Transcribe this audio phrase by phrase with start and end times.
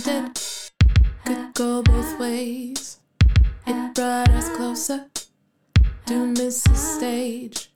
[0.00, 0.40] Confronted.
[1.24, 2.98] Could go both ways.
[3.66, 5.06] It brought us closer
[6.06, 7.70] to miss the stage.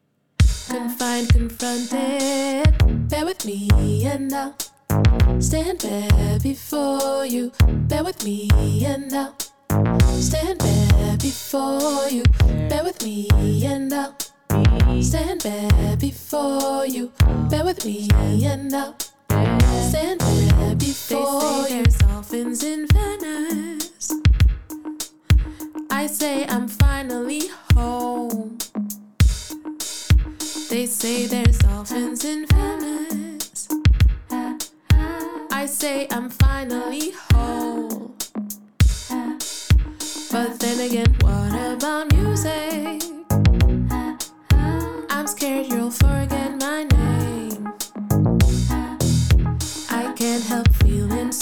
[0.69, 3.09] Confined, confronted.
[3.09, 3.69] Bear with me
[4.07, 7.53] and I'll stand there before you.
[7.89, 8.49] Bear with me
[8.85, 12.23] and I'll stand there before you.
[12.69, 13.29] Bear with me
[13.67, 17.13] and I'll stand there before you.
[17.51, 18.09] Bear with me
[18.45, 18.97] and I'll
[19.95, 21.83] there before you.
[21.83, 24.13] There's dolphins in Venice.
[25.91, 27.43] I say I'm finally
[27.75, 28.59] home.
[30.71, 33.69] They say there's dolphins in Venice.
[35.53, 38.15] I say I'm finally home.
[40.33, 43.14] But then again, what about music?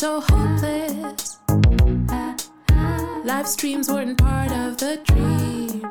[0.02, 1.38] So hopeless.
[3.24, 5.82] Live streams weren't part of the dream.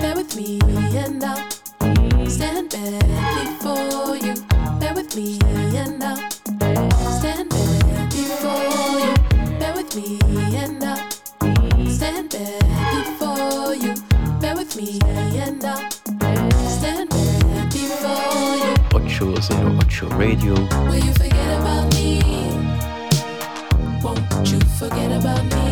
[0.00, 0.58] Bear with me
[0.98, 2.98] and I'll stand there
[3.44, 4.34] before you.
[4.80, 5.38] Bear with me
[5.78, 6.18] and I'll
[7.20, 9.14] stand there before you.
[9.60, 10.18] Bear with me
[10.56, 12.58] and I'll stand there
[12.98, 13.94] before you.
[14.40, 14.98] Bear with me
[15.38, 15.93] and I'll
[19.50, 20.54] 808 Radio.
[20.88, 22.22] Will you forget about me?
[24.02, 25.63] Won't you forget about me?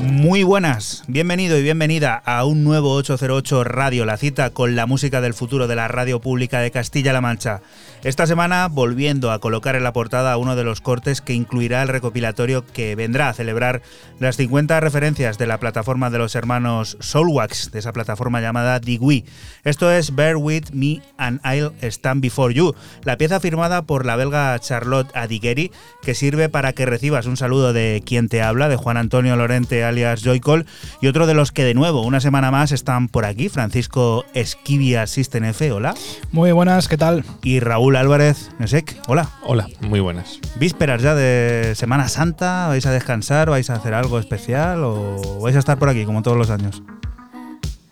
[0.00, 5.22] Muy buenas, bienvenido y bienvenida a un nuevo 808 Radio, la cita con la música
[5.22, 7.62] del futuro de la radio pública de Castilla-La Mancha.
[8.04, 11.88] Esta semana volviendo a colocar en la portada uno de los cortes que incluirá el
[11.88, 13.80] recopilatorio que vendrá a celebrar
[14.20, 19.24] las 50 referencias de la plataforma de los hermanos Soulwax, de esa plataforma llamada Digui.
[19.64, 22.74] Esto es Bear With Me and I'll Stand Before You,
[23.04, 25.72] la pieza firmada por la belga Charlotte Adigeri,
[26.02, 29.82] que sirve para que recibas un saludo de quien te habla, de Juan Antonio Lorente
[29.82, 30.66] alias Joycall,
[31.00, 35.06] y otro de los que de nuevo, una semana más, están por aquí, Francisco Esquivia
[35.06, 35.94] System F, hola.
[36.32, 37.24] Muy buenas, ¿qué tal?
[37.42, 39.28] Y Raúl Álvarez Nesek, hola.
[39.42, 40.40] Hola, muy buenas.
[40.56, 43.50] Vísperas ya de Semana Santa, ¿vais a descansar?
[43.50, 44.82] ¿Vais a hacer algo especial?
[44.84, 46.82] ¿O vais a estar por aquí como todos los años?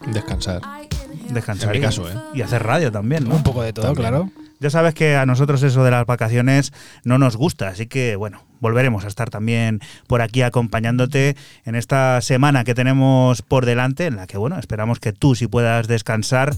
[0.06, 0.60] Descansar.
[1.31, 1.69] Descansar.
[1.69, 2.14] En mi y- caso, ¿eh?
[2.34, 3.37] Y hacer radio también, ¿no?
[3.37, 4.08] Un poco de todo, También.
[4.08, 4.31] claro.
[4.62, 6.73] Ya sabes que a nosotros eso de las vacaciones
[7.03, 12.20] no nos gusta, así que bueno, volveremos a estar también por aquí acompañándote en esta
[12.20, 16.55] semana que tenemos por delante, en la que, bueno, esperamos que tú sí puedas descansar,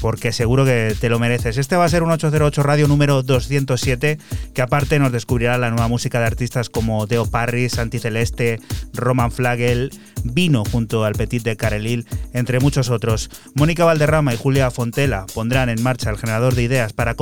[0.00, 1.56] porque seguro que te lo mereces.
[1.56, 4.18] Este va a ser un 808 Radio número 207,
[4.52, 8.60] que aparte nos descubrirá la nueva música de artistas como Deo Parry, Santi Celeste,
[8.92, 9.92] Roman Flagel,
[10.24, 13.30] Vino junto al Petit de Carelil, entre muchos otros.
[13.54, 17.14] Mónica Valderrama y Julia Fontela pondrán en marcha el generador de ideas para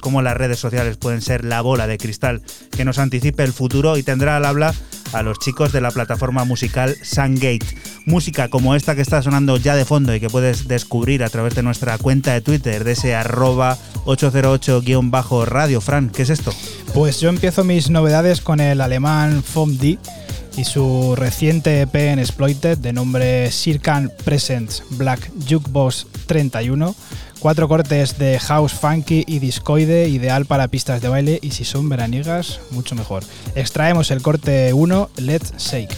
[0.00, 2.40] cómo las redes sociales pueden ser la bola de cristal
[2.70, 4.74] que nos anticipe el futuro y tendrá al habla
[5.12, 7.66] a los chicos de la plataforma musical Sungate.
[8.06, 11.54] Música como esta que está sonando ya de fondo y que puedes descubrir a través
[11.54, 13.76] de nuestra cuenta de Twitter, de ese arroba
[14.06, 15.80] 808-radio.
[15.80, 16.52] Fran, ¿qué es esto?
[16.94, 19.98] Pues yo empiezo mis novedades con el alemán FOMD
[20.56, 26.94] y su reciente EP en Exploited de nombre Circan Presents Black Jukebox 31.
[27.46, 31.88] Cuatro cortes de house funky y discoide, ideal para pistas de baile y si son
[31.88, 33.22] veraniegas, mucho mejor.
[33.54, 35.96] Extraemos el corte 1, Let's Shake.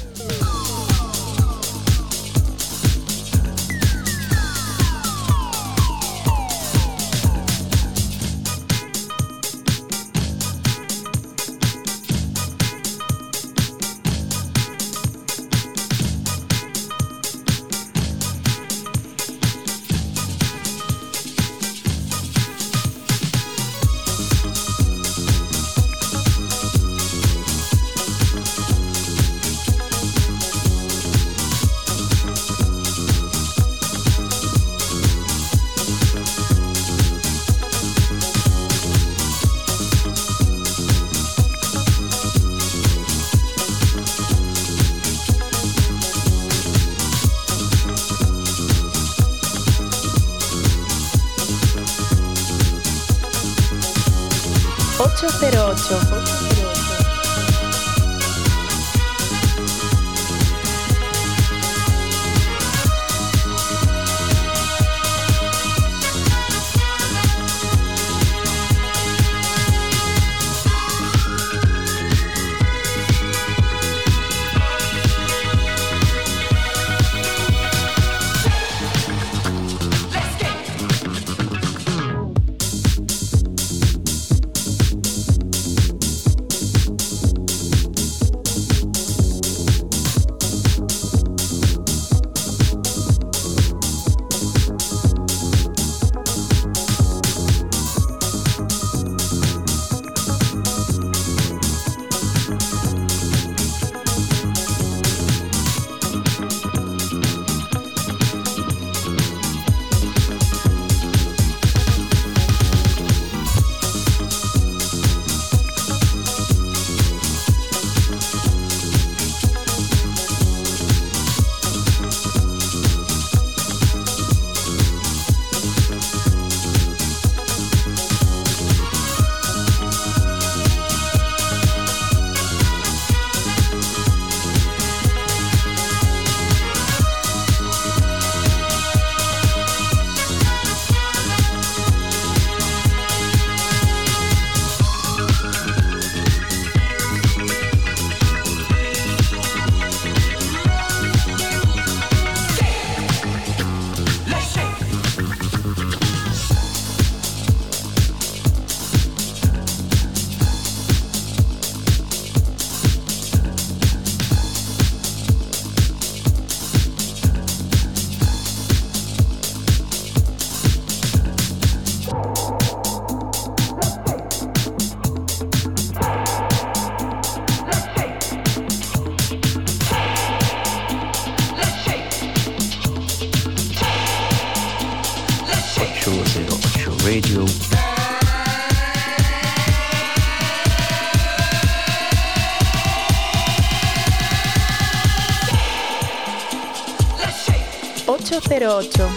[198.49, 199.09] ...808.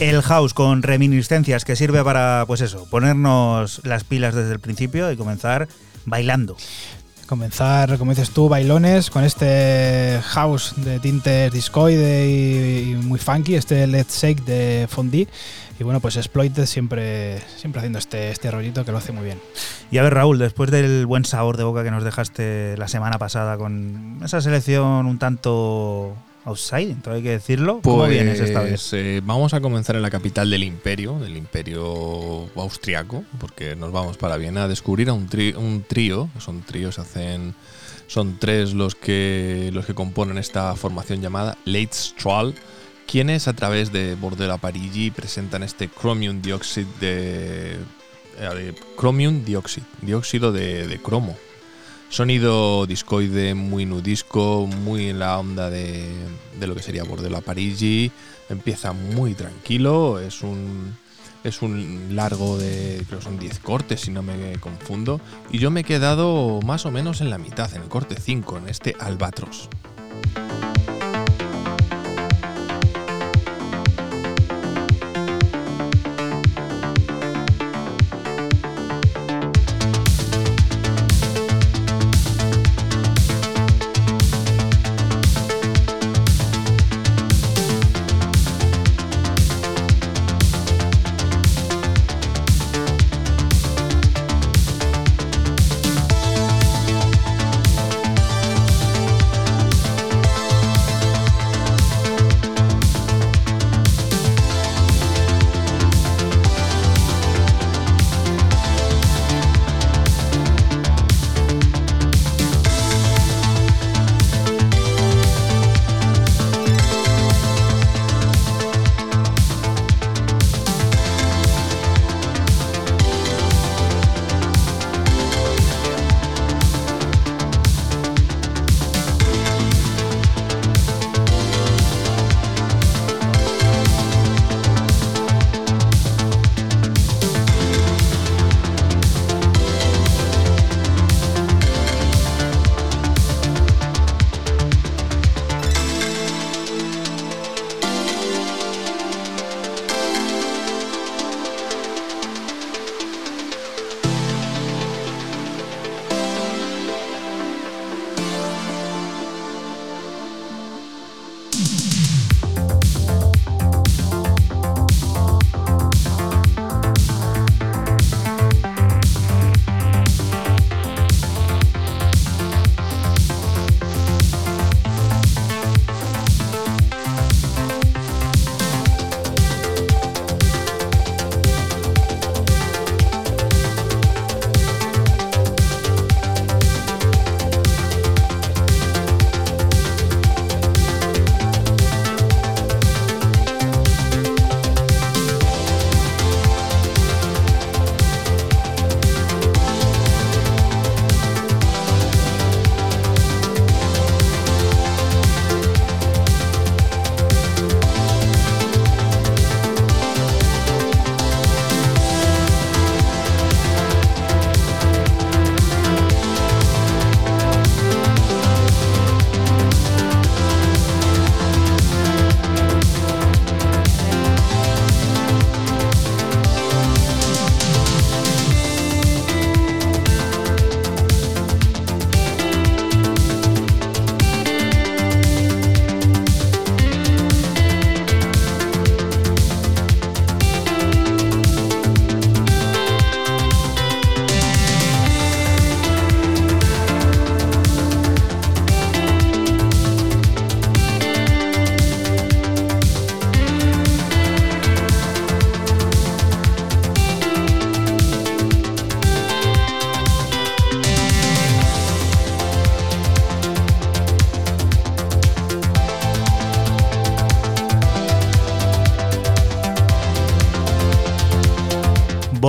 [0.00, 5.12] El house con reminiscencias que sirve para, pues eso, ponernos las pilas desde el principio
[5.12, 5.68] y comenzar
[6.06, 6.56] bailando
[7.30, 13.86] comenzar, como dices tú, bailones con este house de tintes discoide y, muy funky, este
[13.86, 15.28] Let's Shake de Fondi.
[15.78, 19.38] Y bueno, pues Exploited siempre, siempre haciendo este, este rollito que lo hace muy bien.
[19.90, 23.18] Y a ver, Raúl, después del buen sabor de boca que nos dejaste la semana
[23.18, 26.14] pasada con esa selección un tanto
[27.02, 27.80] todo hay que decirlo.
[27.82, 28.70] ¿Cómo vienes esta vez?
[28.70, 33.92] Pues, eh, vamos a comenzar en la capital del imperio, del imperio austriaco, porque nos
[33.92, 37.54] vamos para Viena a descubrir a un, tri- un trío, son tríos, hacen,
[38.06, 41.90] son tres los que, los que componen esta formación llamada Late
[43.06, 47.76] quienes a través de Bordella Parigi presentan este Chromium Dioxide de...
[48.38, 51.36] eh, Chromium Dioxide, dióxido de, de cromo.
[52.10, 56.08] Sonido discoide, muy nudisco, muy en la onda de,
[56.58, 58.10] de lo que sería Bordella Parigi.
[58.48, 60.96] Empieza muy tranquilo, es un,
[61.44, 65.20] es un largo de, creo son 10 cortes si no me confundo.
[65.52, 68.58] Y yo me he quedado más o menos en la mitad, en el corte 5,
[68.58, 69.68] en este Albatros.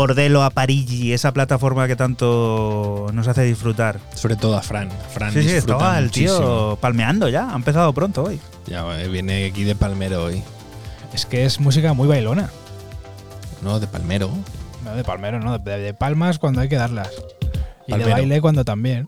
[0.01, 4.00] Bordelo a Parigi, esa plataforma que tanto nos hace disfrutar.
[4.15, 4.89] Sobre todo a Fran.
[5.13, 8.39] Fran Sí, sí, estaba el tío palmeando ya, ha empezado pronto hoy.
[8.65, 10.41] Ya eh, viene aquí de Palmero hoy.
[11.13, 12.50] Es que es música muy bailona.
[13.62, 14.31] No, de Palmero.
[14.84, 17.12] No de palmero, no, de, de palmas cuando hay que darlas.
[17.86, 19.08] Y de baile cuando también.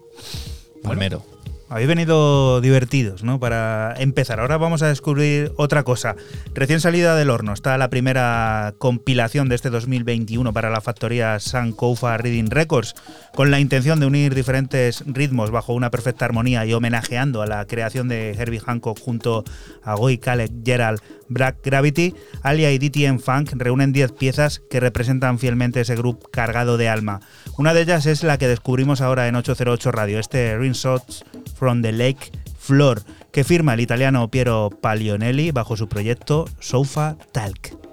[0.83, 1.25] Palmero.
[1.73, 3.39] Habéis venido divertidos, ¿no?
[3.39, 4.39] Para empezar.
[4.39, 6.15] Ahora vamos a descubrir otra cosa.
[6.53, 12.15] Recién salida del horno está la primera compilación de este 2021 para la factoría Sankofa
[12.17, 12.93] Reading Records,
[13.33, 17.65] con la intención de unir diferentes ritmos bajo una perfecta armonía y homenajeando a la
[17.65, 19.43] creación de Herbie Hancock junto
[19.81, 22.13] a Goy Kalek, Gerald, Black Gravity,
[22.43, 27.21] Alia y DTM Funk reúnen 10 piezas que representan fielmente ese grupo cargado de alma.
[27.57, 31.25] Una de ellas es la que descubrimos ahora en 808 Radio, este Ring Shots
[31.63, 32.29] from the Lake
[32.59, 37.92] Floor, que firma el italiano Piero Palionelli bajo su proyecto Sofa Talk.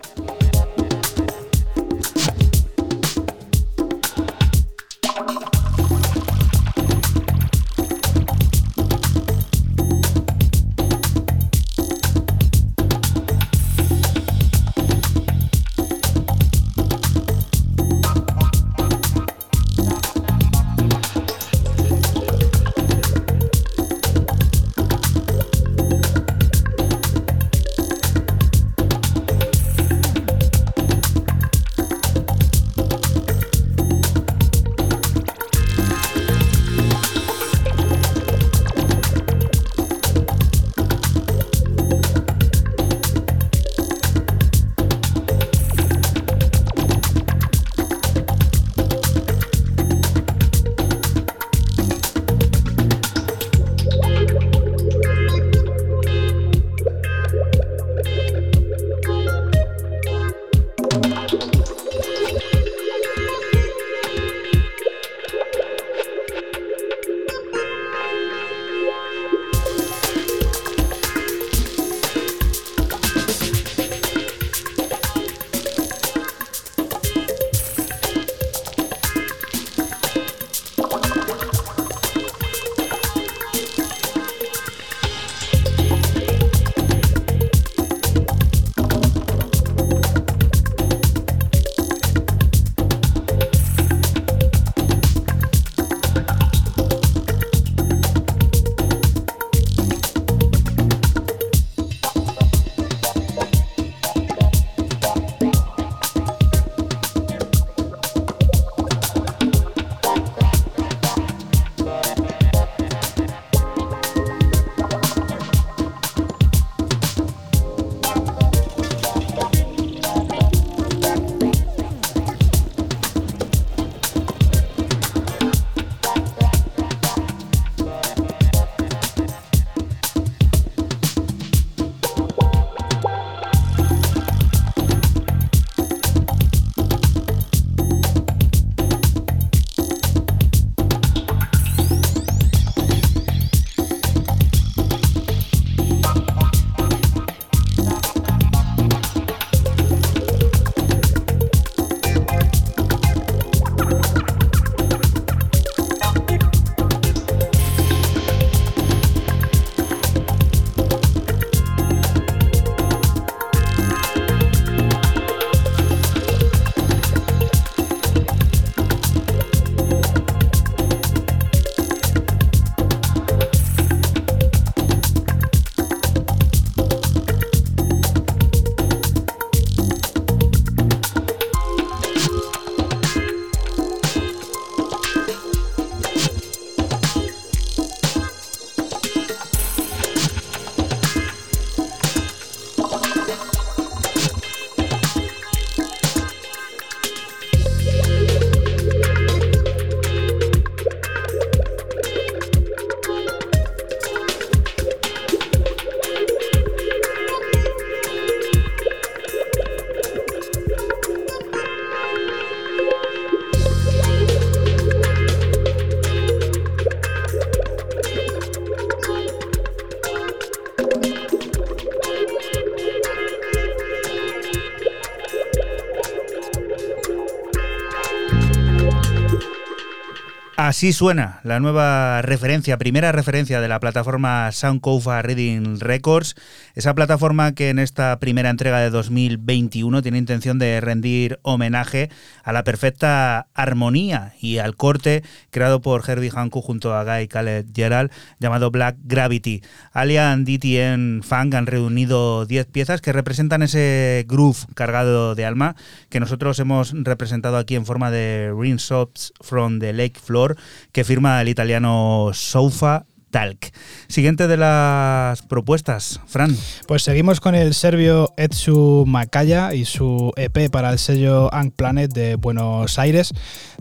[230.71, 236.37] Así suena la nueva referencia, primera referencia de la plataforma Soundcova Reading Records,
[236.77, 242.09] esa plataforma que en esta primera entrega de 2021 tiene intención de rendir homenaje
[242.45, 247.67] a la perfecta armonía y al corte creado por Herbie Hancock junto a Guy Khaled
[247.75, 249.63] Gerald llamado Black Gravity.
[249.93, 255.75] Alien DTN Funk han reunido 10 piezas que representan ese groove cargado de alma
[256.11, 260.60] que nosotros hemos representado aquí en forma de Rinsops from the Lake Floor
[260.93, 263.73] que firma el italiano Sofa Talk.
[264.09, 266.57] Siguiente de las propuestas, Fran.
[266.87, 272.13] Pues seguimos con el serbio Etsu Makaya y su EP para el sello Ang Planet
[272.13, 273.33] de Buenos Aires,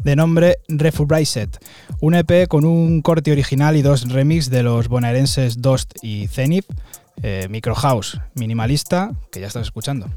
[0.04, 1.50] de nombre Refurbished.
[2.00, 6.66] Un EP con un corte original y dos remix de los bonaerenses Dost y Zenith,
[7.24, 10.08] eh, Micro House minimalista, que ya estás escuchando.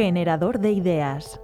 [0.00, 1.38] Generador de ideas.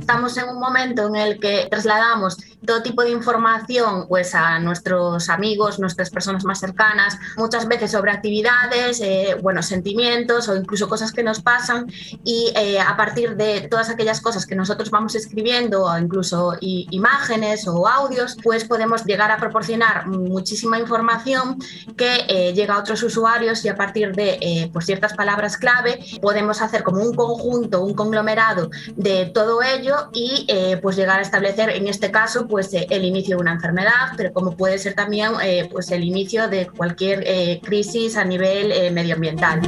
[0.00, 5.28] Estamos en un momento en el que trasladamos todo tipo de información pues a nuestros
[5.28, 11.12] amigos, nuestras personas más cercanas, muchas veces sobre actividades, eh, bueno, sentimientos o incluso cosas
[11.12, 11.86] que nos pasan
[12.24, 17.66] y eh, a partir de todas aquellas cosas que nosotros vamos escribiendo o incluso imágenes
[17.66, 21.58] o audios, pues podemos llegar a proporcionar muchísima información
[22.00, 26.62] que eh, llega a otros usuarios y a partir de pues ciertas palabras clave podemos
[26.62, 30.46] hacer como un conjunto, un conglomerado de todo ello y
[30.80, 34.32] pues llegar a establecer en este caso pues eh, el inicio de una enfermedad, pero
[34.32, 39.60] como puede ser también eh, pues el inicio de cualquier eh, crisis a nivel medioambiental.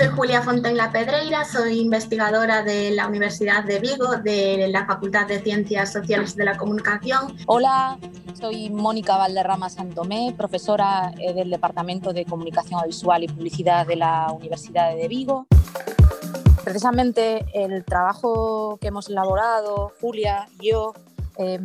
[0.00, 5.42] Soy Julia La Pedreira, soy investigadora de la Universidad de Vigo, de la Facultad de
[5.42, 7.36] Ciencias Sociales de la Comunicación.
[7.44, 7.98] Hola,
[8.32, 14.96] soy Mónica Valderrama Santomé, profesora del Departamento de Comunicación Visual y Publicidad de la Universidad
[14.96, 15.46] de Vigo.
[16.64, 20.94] Precisamente el trabajo que hemos elaborado, Julia y yo,
[21.36, 21.62] em,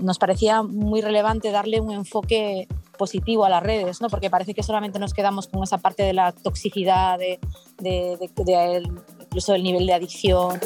[0.00, 2.68] nos parecía muy relevante darle un enfoque
[3.04, 4.08] positivo a las redes, ¿no?
[4.08, 7.38] porque parece que solamente nos quedamos con esa parte de la toxicidad, de,
[9.20, 10.58] incluso del nivel de adicción.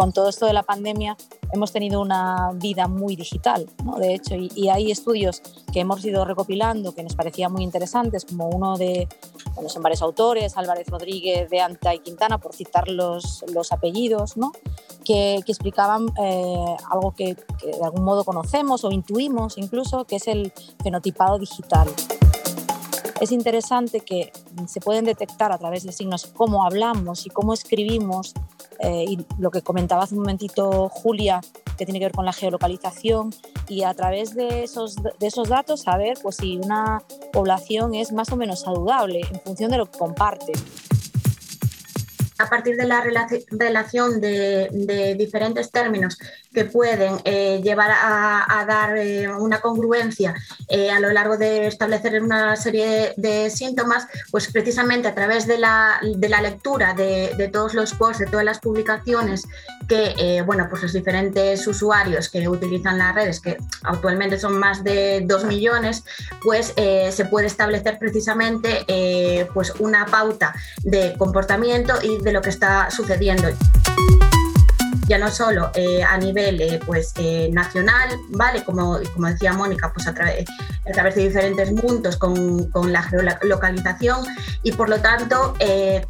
[0.00, 1.14] Con todo esto de la pandemia
[1.52, 3.98] hemos tenido una vida muy digital, ¿no?
[3.98, 5.42] de hecho, y, hay estudios
[5.74, 9.06] que hemos ido recopilando que nos parecían muy interesantes, como uno de,
[9.54, 14.38] bueno, son varios autores, Álvarez Rodríguez, de Anta y Quintana, por citar los, los apellidos,
[14.38, 14.52] ¿no?
[15.04, 20.16] que, que explicaban eh, algo que, que de algún modo conocemos o intuimos incluso, que
[20.16, 20.50] es el
[20.82, 21.88] fenotipado digital
[23.20, 24.32] es interesante que
[24.66, 28.32] se pueden detectar a través de signos cómo hablamos y cómo escribimos,
[28.78, 31.40] eh, y lo que comentaba hace un momentito Julia,
[31.76, 33.34] que tiene que ver con la geolocalización,
[33.68, 37.02] y a través de esos, de esos datos saber pues, si una
[37.32, 40.52] población es más o menos saludable en función de lo que comparte.
[42.38, 43.04] A partir de la
[43.50, 46.18] relación de, diferentes términos
[46.52, 50.34] que pueden eh, llevar a, dar eh, una congruencia
[50.68, 55.58] eh, a lo largo de establecer una serie de síntomas, pues precisamente a través de
[55.58, 56.00] la,
[56.42, 59.46] lectura de, todos los posts, de todas las publicaciones
[59.88, 65.22] que bueno, pues los diferentes usuarios que utilizan las redes, que actualmente son más de
[65.26, 66.04] 2 millones,
[66.42, 68.86] pues se puede establecer precisamente
[69.52, 73.48] pues una pauta de comportamiento y de lo que está sucediendo
[75.10, 78.62] ya no solo eh, a nivel eh, pues, eh, nacional, ¿vale?
[78.62, 80.44] Como, como decía Mónica, pues a, través,
[80.88, 84.24] a través de diferentes puntos con, con la geolocalización
[84.62, 85.56] y por lo tanto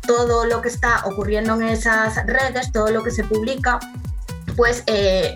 [0.07, 3.81] todo lo que está ocurriendo en esas redes, todo lo que se publica,
[4.55, 4.85] pues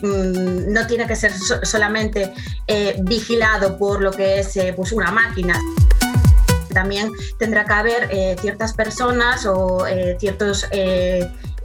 [0.03, 2.35] mm, no tiene que ser solamente
[2.99, 5.59] vigilado por lo que es pues una máquina
[6.75, 9.87] también tendrá que haber ciertas personas o
[10.19, 10.67] ciertos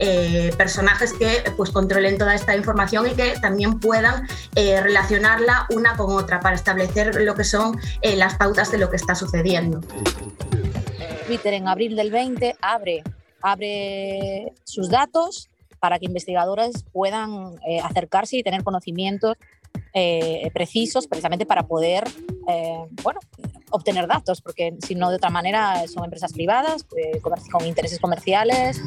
[0.00, 6.10] eh, personajes que pues, controlen toda esta información y que también puedan relacionarla una con
[6.16, 9.80] otra para establecer lo que son las pautas de lo que está sucediendo.
[11.26, 13.02] Twitter en abril del 20 abre,
[13.42, 19.36] abre sus datos para que investigadores puedan acercarse y tener conocimientos
[20.52, 22.04] precisos precisamente para poder
[23.02, 23.20] bueno,
[23.70, 28.80] obtener datos, porque si no, de otra manera, son empresas privadas eh, con intereses comerciales.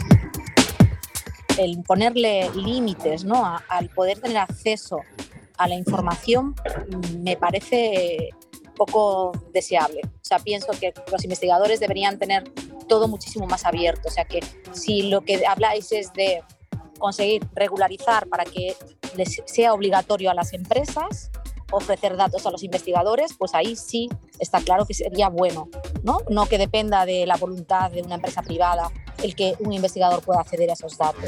[1.58, 3.58] El ponerle límites ¿no?
[3.68, 5.02] al poder tener acceso
[5.58, 6.56] a la información
[6.90, 8.30] mm, me parece
[8.76, 10.02] poco deseable.
[10.04, 12.44] O sea, pienso que los investigadores deberían tener
[12.88, 14.08] todo muchísimo más abierto.
[14.08, 14.40] O sea, que
[14.72, 16.42] si lo que habláis es de
[17.00, 18.76] conseguir regularizar para que
[19.16, 21.30] les sea obligatorio a las empresas
[21.74, 24.10] ofrecer datos a los investigadores, pues ahí sí
[24.40, 25.70] está claro que sería bueno,
[26.04, 26.20] ¿no?
[26.30, 30.42] No que dependa de la voluntad de una empresa privada el que un investigador pueda
[30.42, 31.24] acceder a esos datos.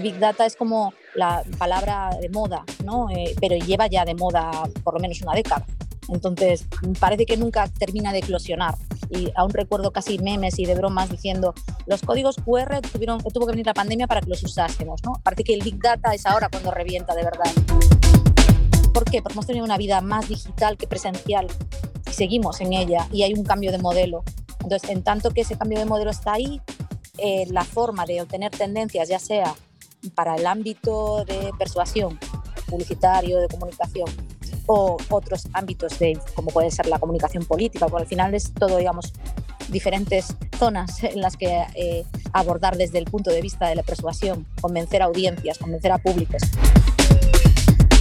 [0.00, 3.08] Big Data es como la palabra de moda, ¿no?
[3.10, 4.50] Eh, pero lleva ya de moda
[4.82, 5.64] por lo menos una década.
[6.08, 6.66] Entonces,
[7.00, 8.76] parece que nunca termina de eclosionar.
[9.10, 11.54] Y aún recuerdo casi memes y de bromas diciendo,
[11.86, 15.02] los códigos QR tuvieron, tuvo que venir la pandemia para que los usásemos.
[15.04, 15.20] ¿no?
[15.22, 17.50] Parece que el Big Data es ahora cuando revienta de verdad.
[18.92, 19.22] ¿Por qué?
[19.22, 21.48] Porque hemos tenido una vida más digital que presencial
[22.08, 24.22] y seguimos en ella y hay un cambio de modelo.
[24.62, 26.60] Entonces, en tanto que ese cambio de modelo está ahí,
[27.18, 29.54] eh, la forma de obtener tendencias, ya sea
[30.14, 32.18] para el ámbito de persuasión,
[32.68, 34.08] publicitario, de comunicación,
[34.66, 38.78] o otros ámbitos de, como puede ser la comunicación política, porque al final es todo,
[38.78, 39.12] digamos,
[39.68, 44.46] diferentes zonas en las que eh, abordar desde el punto de vista de la persuasión,
[44.60, 46.42] convencer a audiencias, convencer a públicos.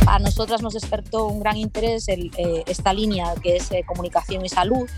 [0.07, 4.49] A nosotras nos despertó un gran interés eh, esta línea que es eh, comunicación y
[4.49, 4.89] salud,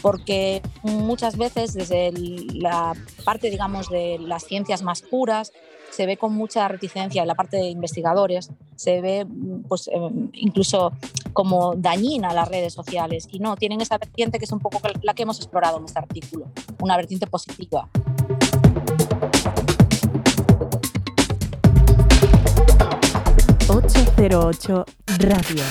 [0.00, 2.12] porque muchas veces desde
[2.52, 2.92] la
[3.24, 5.52] parte, digamos, de las ciencias más puras,
[5.94, 9.26] se ve con mucha reticencia en la parte de investigadores, se ve
[9.68, 10.92] pues, em, incluso
[11.32, 15.14] como dañina las redes sociales y no, tienen esa vertiente que es un poco la
[15.14, 16.46] que hemos explorado en este artículo,
[16.80, 17.88] una vertiente positiva.
[23.66, 24.84] ...808
[25.18, 25.64] Radio.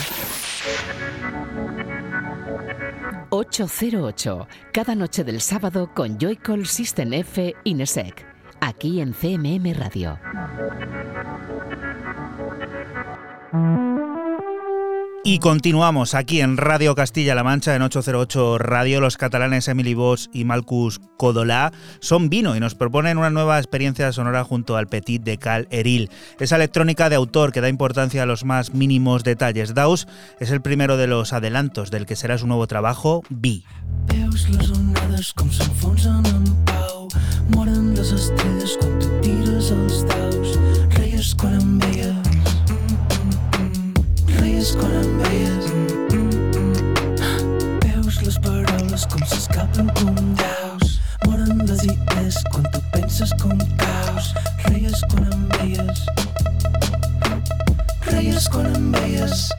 [3.30, 8.33] 808, cada noche del sábado con Joycall System F Inesec
[8.67, 10.19] aquí en CMM Radio.
[15.34, 19.02] Y continuamos aquí en Radio Castilla-La Mancha, en 808 Radio.
[19.02, 24.12] Los catalanes Emily Bosch y Malcus Codolá son vino y nos proponen una nueva experiencia
[24.12, 26.12] sonora junto al Petit de Cal Eril.
[26.39, 29.74] Esa electrónica de autor que da importancia a los más mínimos detalles.
[29.74, 30.08] Daus
[30.39, 33.63] es el primero de los adelantos del que será su nuevo trabajo, veies.
[44.63, 45.65] Reies quan em veies.
[47.84, 51.02] Veus les paraules com s'escapen com daus.
[51.26, 54.32] Moren les idees quan tu penses com caus.
[54.69, 56.06] Reies quan em veies.
[58.08, 59.49] Reies quan em veies.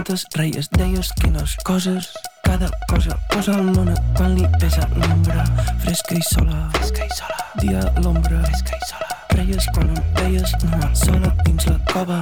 [0.00, 2.08] Nosaltres reies deies quines coses.
[2.42, 5.44] Cada cosa posa el món quan li pesa l'ombra.
[5.82, 6.70] Fresca i sola.
[6.72, 7.36] Fresca i sola.
[7.60, 8.40] Dia a l'ombra.
[8.46, 9.10] Fresca i sola.
[9.34, 12.20] Reies quan em veies una sola dins la cova.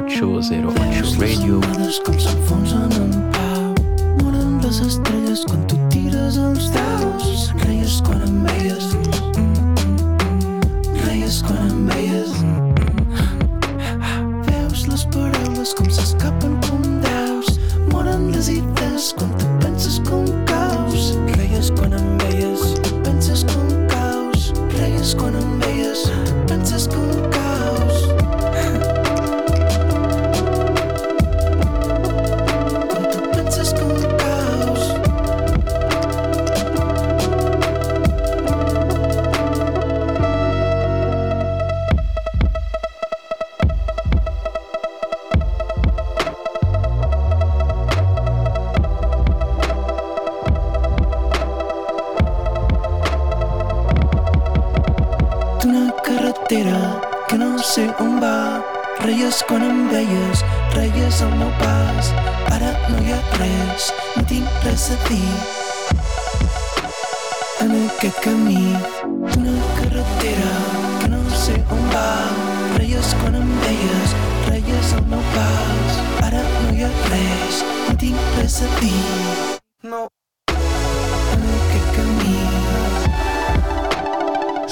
[0.00, 1.60] 808 Radio.
[2.06, 3.68] com s'enfonsen en pau.
[4.22, 7.52] Moren les estrelles quan tu tires els daus.
[7.66, 8.90] Reies quan em veies.
[11.04, 12.37] Reies quan em veies
[15.74, 17.58] com s'escapen com daus
[17.92, 19.47] moren les idees quan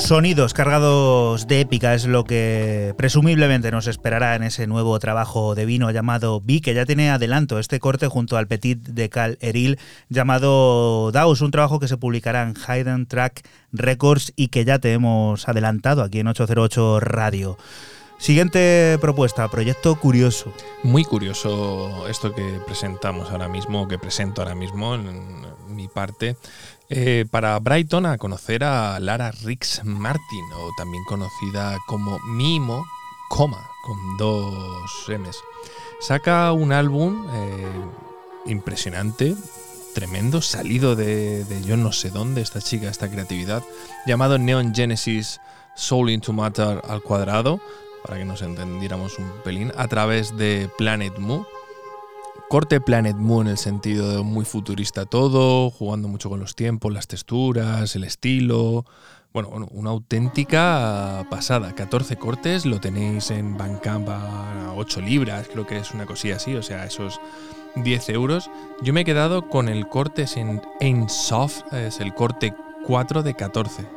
[0.07, 5.66] Sonidos cargados de épica es lo que presumiblemente nos esperará en ese nuevo trabajo de
[5.66, 9.81] vino llamado Vi, que ya tiene adelanto este corte junto al Petit de Cal Eril
[10.09, 14.92] llamado Daos, un trabajo que se publicará en Hayden Track Records y que ya te
[14.92, 17.59] hemos adelantado aquí en 808 Radio.
[18.19, 20.53] Siguiente propuesta, proyecto curioso.
[20.85, 26.37] Muy curioso esto que presentamos ahora mismo, que presento ahora mismo en mi parte.
[26.88, 32.87] Eh, para Brighton a conocer a Lara Rix Martin, o también conocida como Mimo,
[33.29, 35.37] coma, con dos M's.
[36.01, 37.70] Saca un álbum eh,
[38.46, 39.35] impresionante,
[39.94, 43.64] tremendo, salido de, de yo no sé dónde, esta chica, esta creatividad,
[44.07, 45.40] llamado Neon Genesis
[45.75, 47.61] Soul into Matter al cuadrado,
[48.05, 51.44] para que nos entendiéramos un pelín, a través de Planet Mu.
[52.49, 56.93] Corte Planet Mu en el sentido de muy futurista todo, jugando mucho con los tiempos,
[56.93, 58.85] las texturas, el estilo.
[59.33, 61.75] Bueno, una auténtica pasada.
[61.75, 66.55] 14 cortes, lo tenéis en Bandcamp a 8 libras, creo que es una cosilla así,
[66.55, 67.21] o sea, esos
[67.75, 68.49] 10 euros.
[68.81, 70.25] Yo me he quedado con el corte
[70.81, 72.55] en Soft, es el corte
[72.87, 73.96] 4 de 14.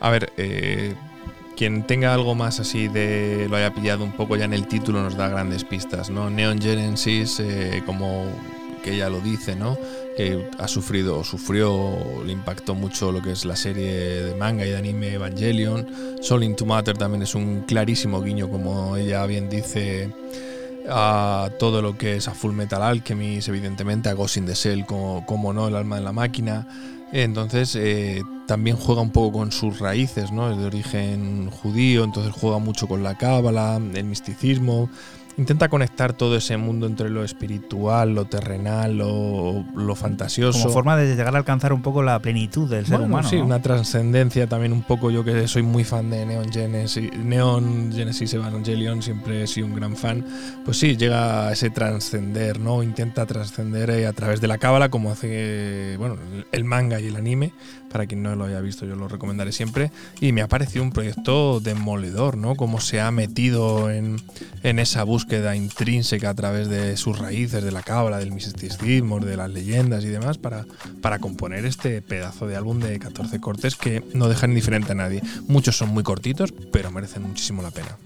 [0.00, 0.94] A ver, eh,
[1.56, 5.02] quien tenga algo más así de lo haya pillado un poco ya en el título
[5.02, 6.30] nos da grandes pistas, ¿no?
[6.30, 8.26] Neon Genesis, eh, como
[8.84, 9.76] que ella lo dice, ¿no?
[10.16, 14.70] Que ha sufrido sufrió, le impactó mucho lo que es la serie de manga y
[14.70, 15.88] de anime Evangelion.
[16.20, 20.12] Soul into Matter también es un clarísimo guiño, como ella bien dice,
[20.88, 24.86] a todo lo que es a Full Metal Alchemist, evidentemente, a Ghost in the Shell,
[24.86, 26.68] como, como no, el alma de la máquina.
[27.10, 30.50] Entonces eh, también juega un poco con sus raíces, ¿no?
[30.50, 34.88] Es de origen judío, entonces juega mucho con la cábala, el misticismo,
[35.38, 40.58] intenta conectar todo ese mundo entre lo espiritual, lo terrenal, lo, lo fantasioso.
[40.58, 43.28] Como forma de llegar a alcanzar un poco la plenitud del ser humano.
[43.28, 45.10] Sí, una trascendencia también un poco.
[45.10, 49.76] Yo que soy muy fan de Neon Genesis, Neon Genesis Evangelion, siempre he sido un
[49.76, 50.24] gran fan.
[50.64, 52.82] Pues sí, llega a ese trascender, ¿no?
[52.82, 56.16] Intenta trascender eh, a través de la cábala, como hace bueno,
[56.50, 57.52] el manga y el anime.
[57.90, 59.90] Para quien no lo haya visto, yo lo recomendaré siempre.
[60.20, 62.56] Y me ha parecido un proyecto demoledor, ¿no?
[62.56, 64.18] Cómo se ha metido en,
[64.62, 69.36] esa búsqueda queda intrínseca a través de sus raíces, de la cábala, del misticismo, de
[69.36, 70.64] las leyendas y demás, para,
[71.02, 75.22] para componer este pedazo de álbum de 14 cortes que no dejan indiferente a nadie.
[75.46, 77.98] Muchos son muy cortitos, pero merecen muchísimo la pena.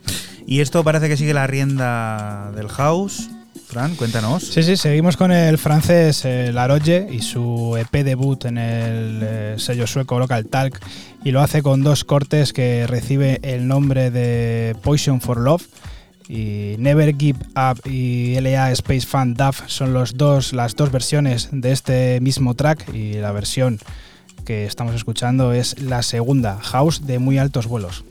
[0.47, 3.31] Y esto parece que sigue la rienda del house.
[3.67, 4.45] Fran, cuéntanos.
[4.45, 6.53] Sí, sí, seguimos con el francés eh,
[7.11, 10.79] y su EP debut en el eh, sello sueco Local Talk
[11.25, 15.67] y lo hace con dos cortes que recibe el nombre de Poison for Love
[16.29, 21.49] Y Never Give Up y LA Space Fan DAF son los dos, las dos versiones
[21.51, 23.79] de este mismo track y la versión
[24.45, 28.05] que estamos escuchando es la segunda, House de muy altos vuelos.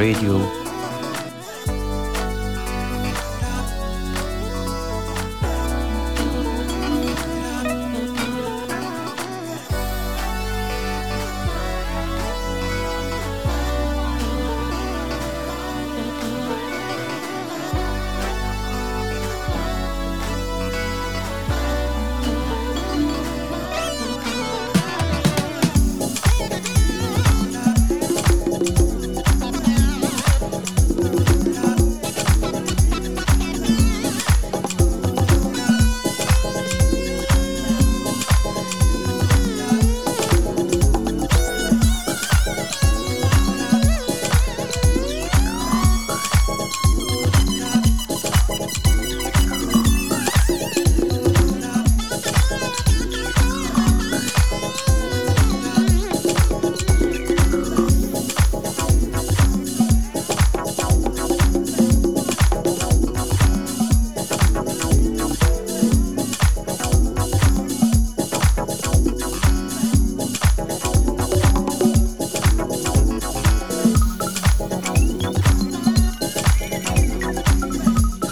[0.00, 0.59] Radio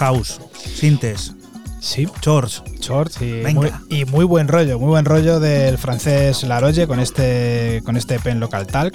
[0.09, 1.35] House, Sintes,
[1.81, 3.53] Sí, shorts y Venga.
[3.61, 8.15] muy, y muy buen rollo, muy buen rollo del francés Laroye con este con este
[8.15, 8.95] EP en Local Talk.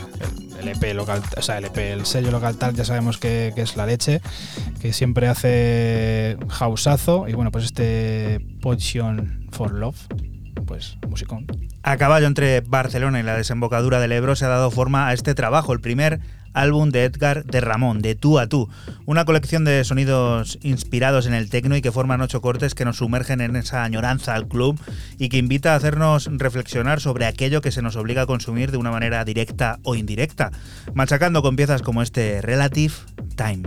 [0.60, 3.52] El, el EP local, o sea, el EP, el sello Local Talk ya sabemos que,
[3.54, 4.22] que es la leche,
[4.82, 10.08] que siempre hace houseazo y bueno, pues este Potion for Love,
[10.66, 11.46] pues musicón.
[11.84, 15.36] A caballo entre Barcelona y la desembocadura del Ebro se ha dado forma a este
[15.36, 16.22] trabajo, el primer
[16.54, 18.70] álbum de Edgar de Ramón, de Tú a Tú,
[19.06, 22.98] una colección de sonidos inspirados en el tecno y que forman ocho cortes que nos
[22.98, 24.80] sumergen en esa añoranza al club
[25.18, 28.78] y que invita a hacernos reflexionar sobre aquello que se nos obliga a consumir de
[28.78, 30.52] una manera directa o indirecta,
[30.94, 32.94] machacando con piezas como este Relative
[33.36, 33.64] Time.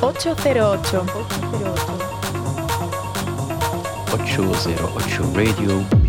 [0.00, 1.04] 808.
[4.12, 6.07] 808 Radio.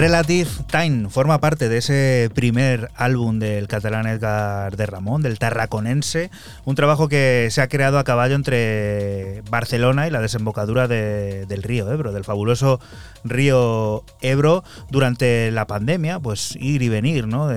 [0.00, 6.30] Relative Time forma parte de ese primer álbum del catalán Edgar de Ramón, del tarraconense,
[6.64, 11.64] un trabajo que se ha creado a caballo entre Barcelona y la desembocadura de- del
[11.64, 12.78] río Ebro, del fabuloso
[13.24, 17.50] río Ebro durante la pandemia, pues ir y venir, ¿no?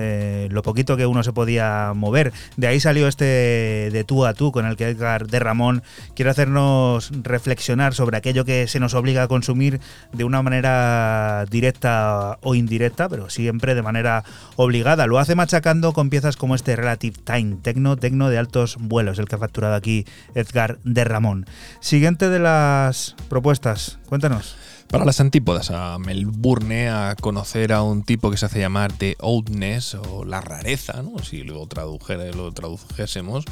[0.48, 2.32] Lo poquito que uno se podía mover.
[2.56, 5.84] De ahí salió este de tú a tú con el que Edgar de Ramón
[6.16, 9.78] quiere hacernos reflexionar sobre aquello que se nos obliga a consumir
[10.12, 14.24] de una manera directa o indirecta, pero siempre de manera
[14.56, 15.06] obligada.
[15.06, 19.26] Lo hace machacando con piezas como este Relative Time, tecno, tecno de altos vuelos, el
[19.28, 21.46] que ha facturado aquí Edgar de Ramón.
[21.80, 24.56] Siguiente de las propuestas, cuéntanos.
[24.88, 29.16] Para las antípodas, a Melbourne, a conocer a un tipo que se hace llamar The
[29.20, 31.18] Oldness o la rareza, ¿no?
[31.18, 33.44] si lo, lo tradujésemos.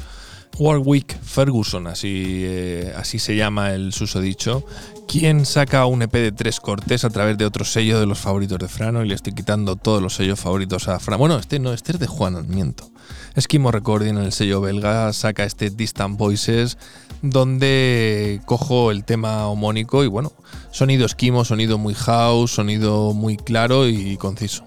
[0.57, 4.63] Warwick Ferguson, así, eh, así se llama el susodicho,
[5.07, 8.59] quien saca un EP de tres cortes a través de otro sello de los favoritos
[8.59, 11.19] de Frano y le estoy quitando todos los sellos favoritos a Frano.
[11.19, 12.89] Bueno, este no, este es de Juan, miento.
[13.35, 16.77] Esquimo Recording en el sello belga saca este Distant Voices
[17.21, 20.33] donde cojo el tema homónico y bueno,
[20.71, 24.65] sonido esquimo, sonido muy house, sonido muy claro y conciso.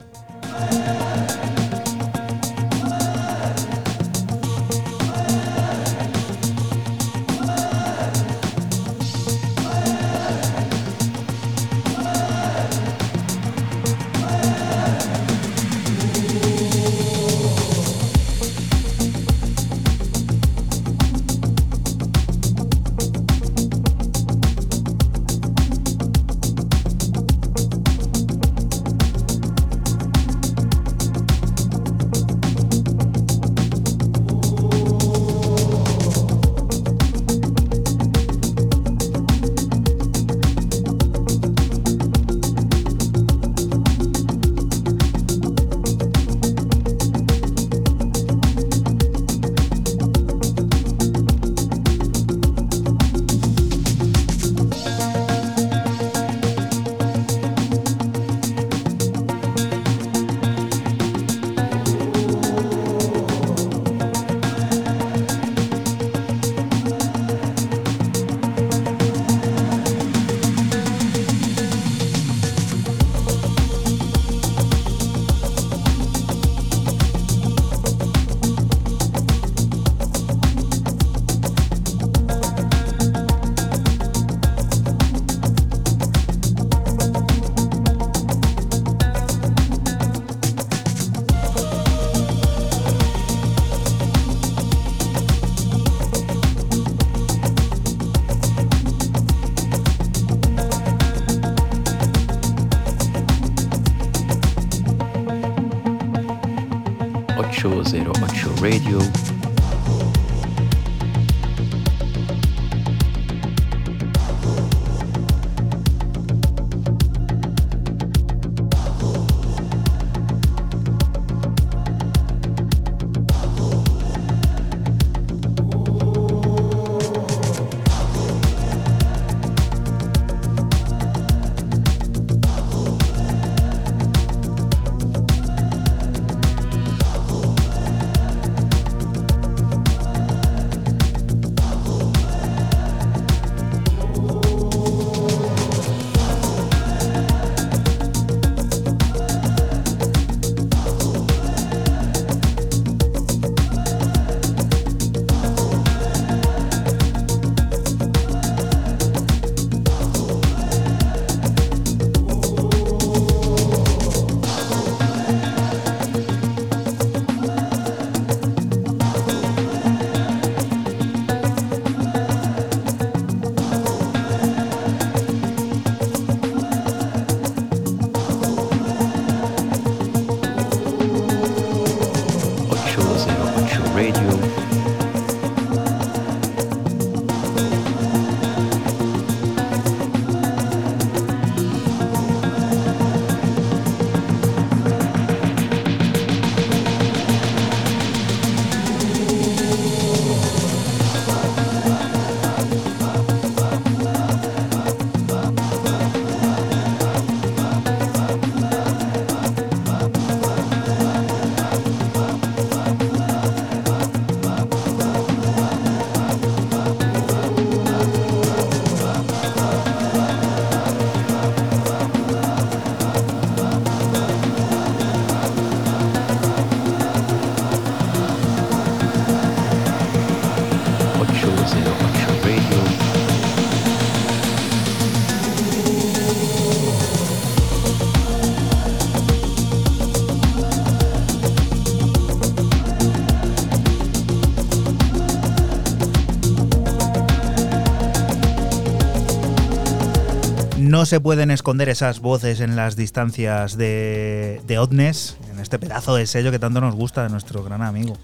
[251.06, 256.16] No se pueden esconder esas voces en las distancias de, de Oddness, en este pedazo
[256.16, 258.16] de sello que tanto nos gusta de nuestro gran amigo.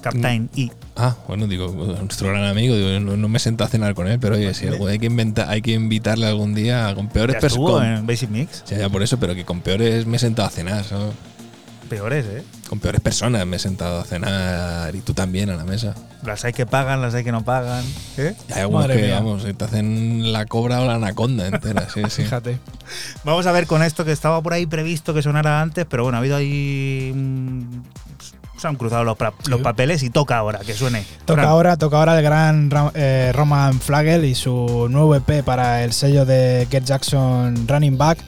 [0.00, 0.70] Captain E.
[0.96, 1.68] Ah, bueno, digo,
[2.00, 4.66] nuestro gran amigo, digo, no, no me siento a cenar con él, pero oye, si
[4.66, 8.00] algo- hay que inventa- hay que invitarle algún día con peores personas.
[8.00, 8.64] en Basic Mix.
[8.66, 10.84] Ya, ya por eso, pero que con peores me he sentado a cenar.
[11.88, 12.42] Peores, ¿eh?
[12.68, 15.94] Con peores personas me he sentado a cenar y tú también a la mesa.
[16.24, 17.84] Las hay que pagan, las hay que no pagan.
[18.16, 18.34] ¿eh?
[18.54, 19.14] Hay algunos Madre que, mía.
[19.16, 22.22] vamos, te hacen la cobra o la anaconda entera, sí, sí.
[22.22, 22.58] Fíjate.
[23.24, 26.18] Vamos a ver con esto que estaba por ahí previsto que sonara antes, pero bueno,
[26.18, 27.12] ha habido ahí.
[28.56, 31.04] se han cruzado los, pra- los papeles y toca ahora que suene.
[31.24, 31.50] Toca Fran.
[31.52, 35.92] ahora, toca ahora el gran Ra- eh, Roman Flagel y su nuevo EP para el
[35.92, 38.18] sello de Get Jackson Running Back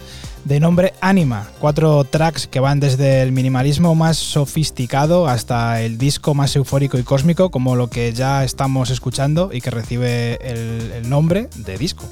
[0.45, 1.49] de nombre Anima.
[1.59, 7.03] Cuatro tracks que van desde el minimalismo más sofisticado hasta el disco más eufórico y
[7.03, 12.05] cósmico, como lo que ya estamos escuchando y que recibe el, nombre de disco.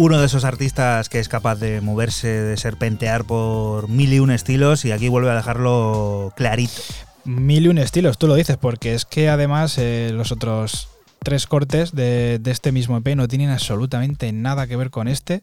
[0.00, 4.30] Uno de esos artistas que es capaz de moverse, de serpentear por mil y un
[4.30, 6.80] estilos y aquí vuelve a dejarlo clarito.
[7.26, 10.88] Mil y un estilos, tú lo dices, porque es que además eh, los otros
[11.22, 15.42] tres cortes de, este mismo EP no tienen absolutamente nada que ver con este,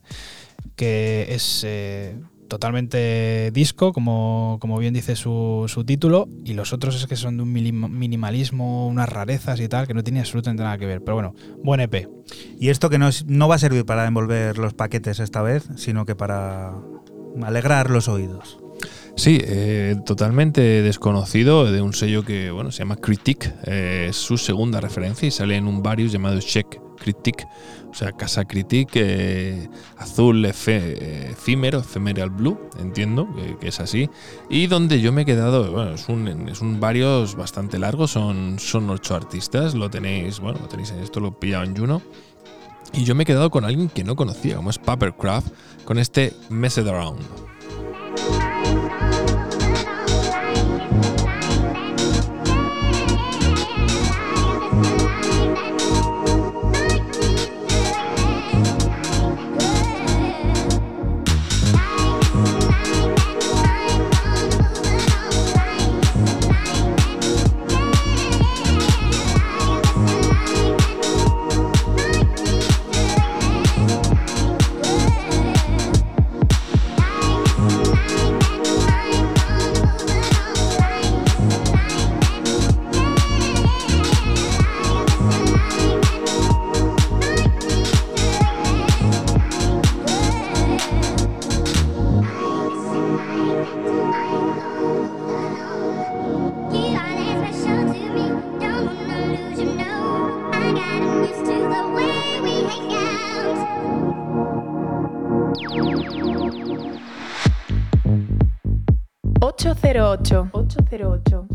[0.75, 2.15] que es eh,
[2.49, 7.37] totalmente disco, como, como bien dice su, su, título, y los otros es que son
[7.37, 11.03] de un minimalismo, unas rarezas y tal, que no tiene absolutamente nada que ver.
[11.03, 12.16] Pero bueno, buen EP.
[12.59, 15.67] Y esto que no, es, no va a servir para envolver los paquetes esta vez,
[15.75, 16.73] sino que para
[17.43, 18.57] alegrar los oídos.
[19.15, 24.37] Sí, eh, totalmente desconocido de un sello que bueno se llama Critique, eh, es su
[24.37, 27.47] segunda referencia y sale en un varios llamado Check Critic,
[27.89, 33.27] o sea, Casa Critic, eh, azul efe- efímero, ephemeral blue, entiendo
[33.59, 34.07] que es así.
[34.49, 38.59] Y donde yo me he quedado, bueno, es un, es un varios bastante largo, son,
[38.59, 42.01] son ocho artistas, lo tenéis, bueno, lo tenéis en esto, lo he pillado en Juno.
[42.93, 45.47] Y yo me he quedado con alguien que no conocía, como es Papercraft,
[45.85, 47.21] con este Messed Around.
[110.37, 111.47] Ocho 808.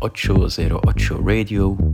[0.00, 1.93] Ocho zero ocho Radio.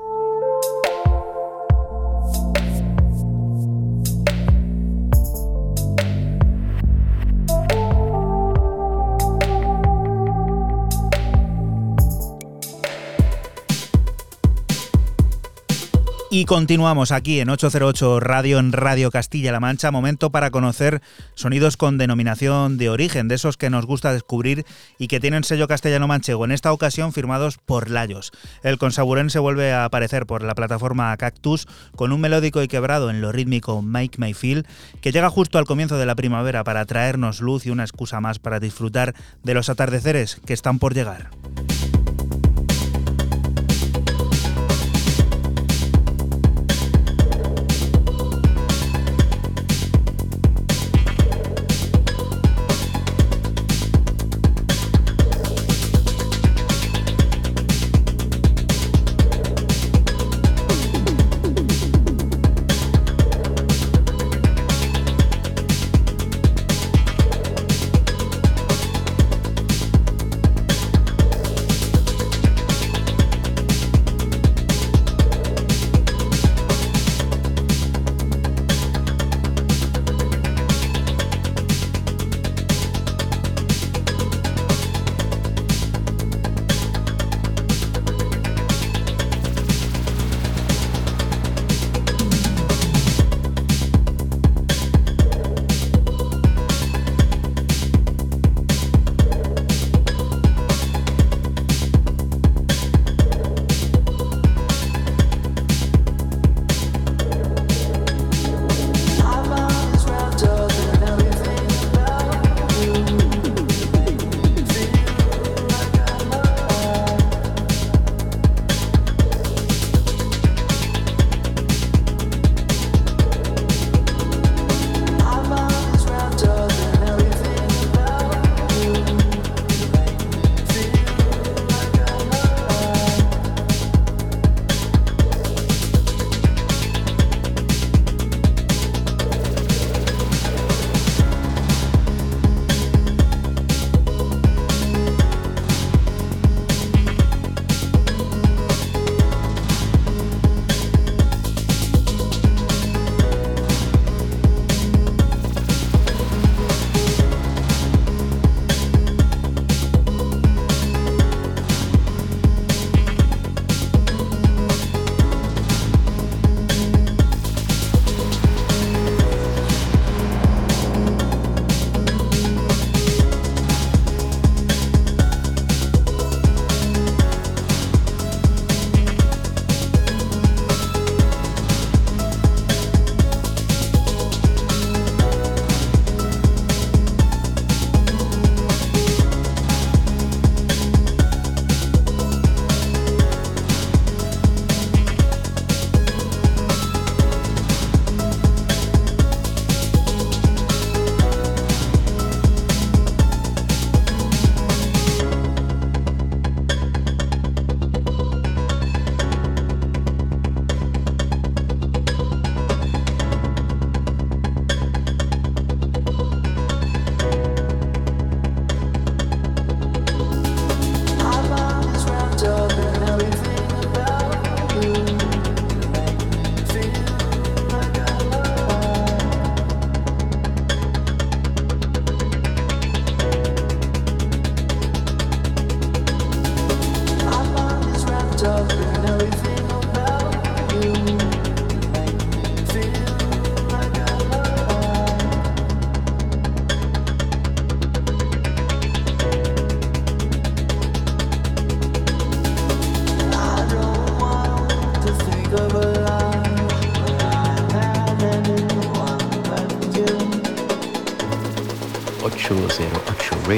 [16.33, 21.01] Y continuamos aquí en 808 Radio en Radio Castilla-La Mancha, momento para conocer
[21.35, 24.65] sonidos con denominación de origen, de esos que nos gusta descubrir
[24.97, 28.31] y que tienen sello castellano-manchego, en esta ocasión firmados por Layos.
[28.63, 31.67] El consaburense vuelve a aparecer por la plataforma Cactus
[31.97, 34.65] con un melódico y quebrado en lo rítmico Make My Feel,
[35.01, 38.39] que llega justo al comienzo de la primavera para traernos luz y una excusa más
[38.39, 41.29] para disfrutar de los atardeceres que están por llegar.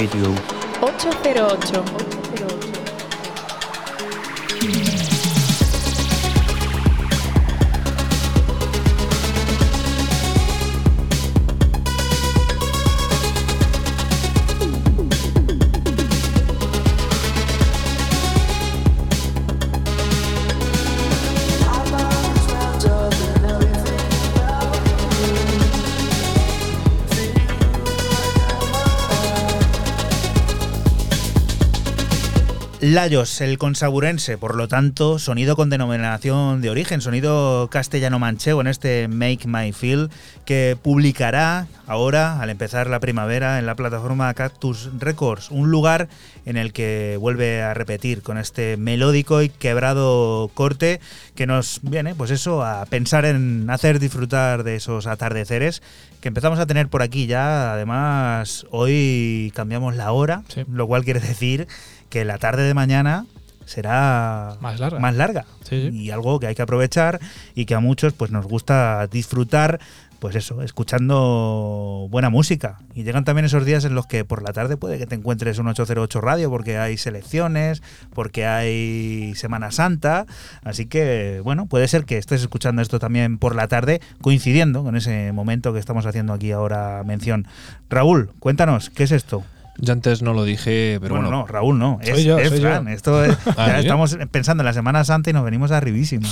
[0.03, 0.35] Radio.
[0.81, 2.02] 808.
[32.93, 39.07] Layos, el consaburense, por lo tanto, sonido con denominación de origen, sonido castellano-manchego en este
[39.07, 40.11] Make My Feel,
[40.45, 46.07] que publicará ahora, al empezar la primavera, en la plataforma Cactus Records, un lugar
[46.45, 51.01] en el que vuelve a repetir con este melódico y quebrado corte
[51.33, 55.81] que nos viene, pues eso, a pensar en hacer disfrutar de esos atardeceres
[56.21, 57.73] que empezamos a tener por aquí ya.
[57.73, 60.63] Además, hoy cambiamos la hora, Sí.
[60.71, 61.67] lo cual quiere decir
[62.13, 63.25] que la tarde de mañana
[63.65, 64.99] será Más larga.
[64.99, 65.45] más larga.
[65.67, 65.97] Sí, sí.
[65.97, 67.19] y algo que hay que aprovechar
[67.55, 69.79] y que a muchos pues nos gusta disfrutar
[70.19, 72.77] pues eso, escuchando buena música.
[72.93, 75.57] Y llegan también esos días en los que por la tarde puede que te encuentres
[75.57, 77.81] un 808 radio porque hay selecciones,
[78.13, 80.25] porque hay Semana Santa.
[80.63, 84.95] Así que, bueno, puede ser que estés escuchando esto también por la tarde, coincidiendo con
[84.95, 87.45] ese momento que estamos haciendo aquí ahora mención.
[87.89, 89.43] Raúl, cuéntanos, ¿qué es esto?
[89.79, 91.41] Yo antes no lo dije, pero bueno, bueno.
[91.41, 92.69] no, Raúl no, es, Soy yo, es soy yo.
[92.89, 96.27] Esto es- Ah, estamos pensando en la Semana Santa y nos venimos arribísimo.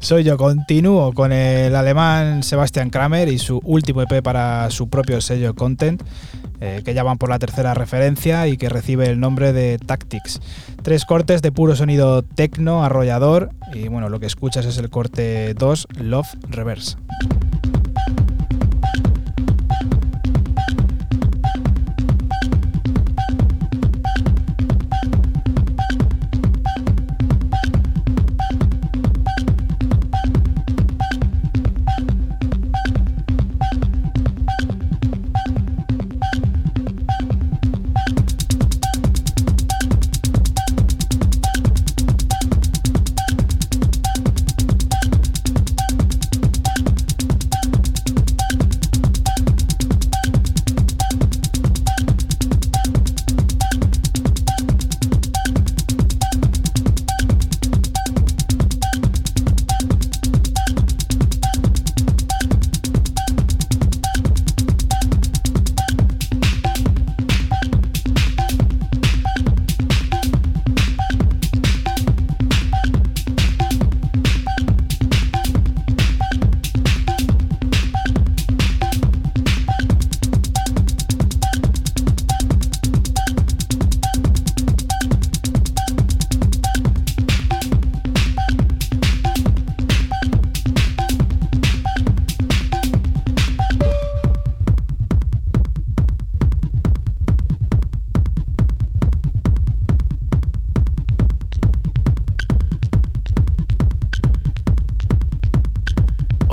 [0.00, 5.20] Soy yo, continúo con el alemán Sebastian Kramer y su último EP para su propio
[5.22, 6.02] sello Content,
[6.60, 10.40] eh, que ya van por la tercera referencia y que recibe el nombre de Tactics.
[10.82, 15.54] Tres cortes de puro sonido tecno, arrollador, y bueno, lo que escuchas es el corte
[15.54, 16.96] 2, Love Reverse.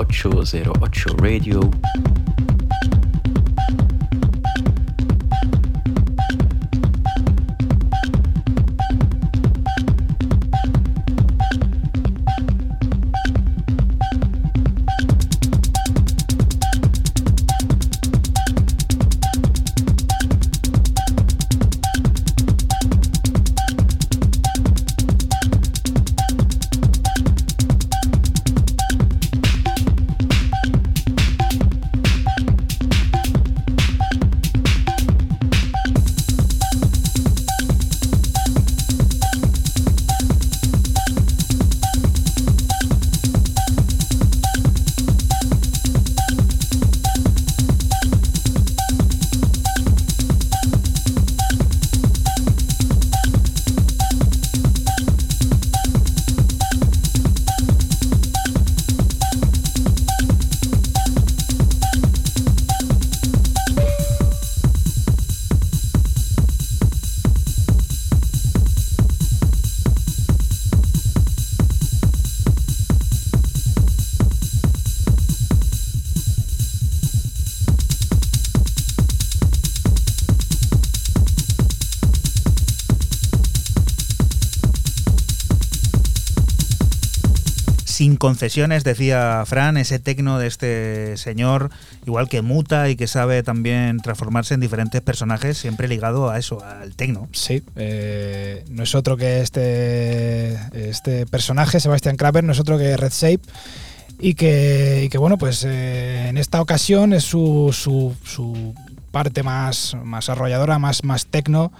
[0.01, 2.20] Ocho zero ocho Radio.
[88.21, 91.71] Concesiones, decía Fran, ese tecno de este señor,
[92.05, 96.63] igual que muta y que sabe también transformarse en diferentes personajes, siempre ligado a eso,
[96.63, 97.27] al tecno.
[97.31, 102.95] Sí, eh, no es otro que este, este personaje, Sebastián Kraper, no es otro que
[102.95, 103.41] Red Shape.
[104.19, 108.75] Y que, que bueno, pues eh, en esta ocasión es su, su, su
[109.09, 111.71] parte más, más arrolladora, más, más tecno.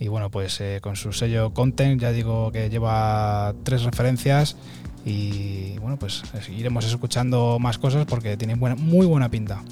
[0.00, 4.56] Y bueno, pues eh, con su sello Content, ya digo que lleva tres referencias.
[5.04, 9.62] Y bueno, pues iremos escuchando más cosas porque tiene buena, muy buena pinta.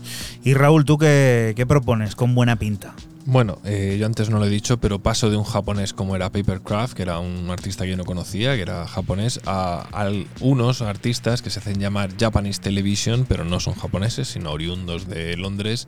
[0.44, 2.94] Y Raúl, ¿tú qué, qué propones con buena pinta?
[3.24, 6.30] Bueno, eh, yo antes no lo he dicho, pero paso de un japonés como era
[6.30, 10.82] Papercraft, que era un artista que yo no conocía, que era japonés, a, a unos
[10.82, 15.86] artistas que se hacen llamar Japanese Television, pero no son japoneses, sino oriundos de Londres,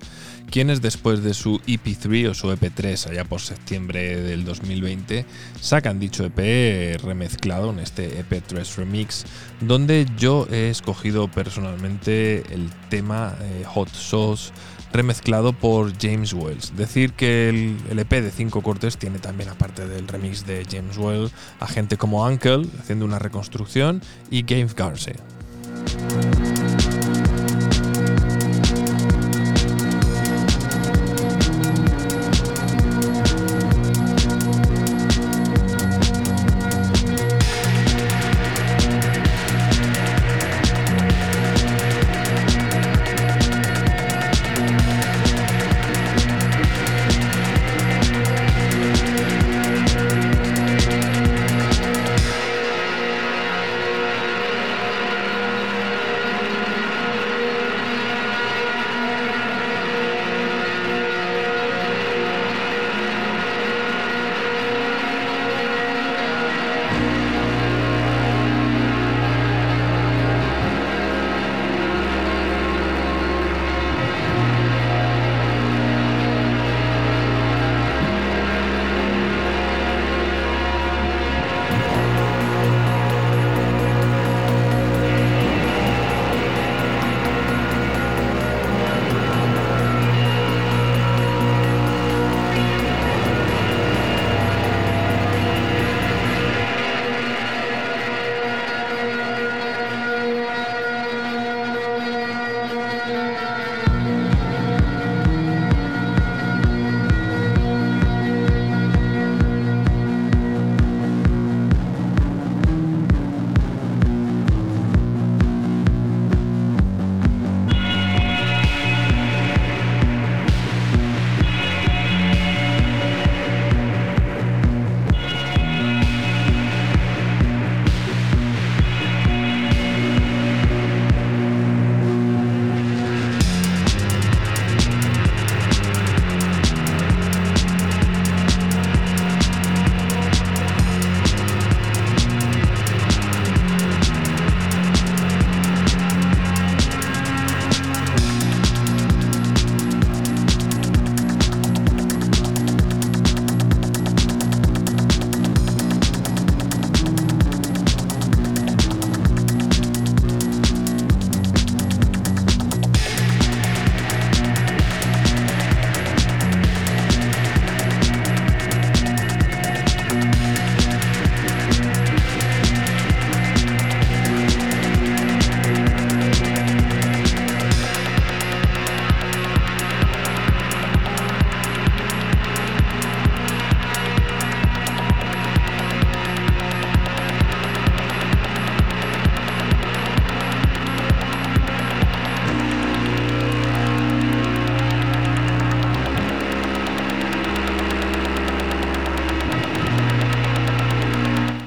[0.49, 5.27] quienes después de su EP3 o su EP3, allá por septiembre del 2020,
[5.61, 9.25] sacan dicho EP remezclado en este EP3 Remix,
[9.61, 14.53] donde yo he escogido personalmente el tema eh, Hot Sauce
[14.95, 16.77] remezclado por James Wells.
[16.77, 20.97] Decir que el, el, EP de cinco cortes tiene también, aparte del remix de James
[20.97, 24.01] Wells, a gente como Uncle haciendo una reconstrucción
[24.31, 25.17] y Gabe Garcia.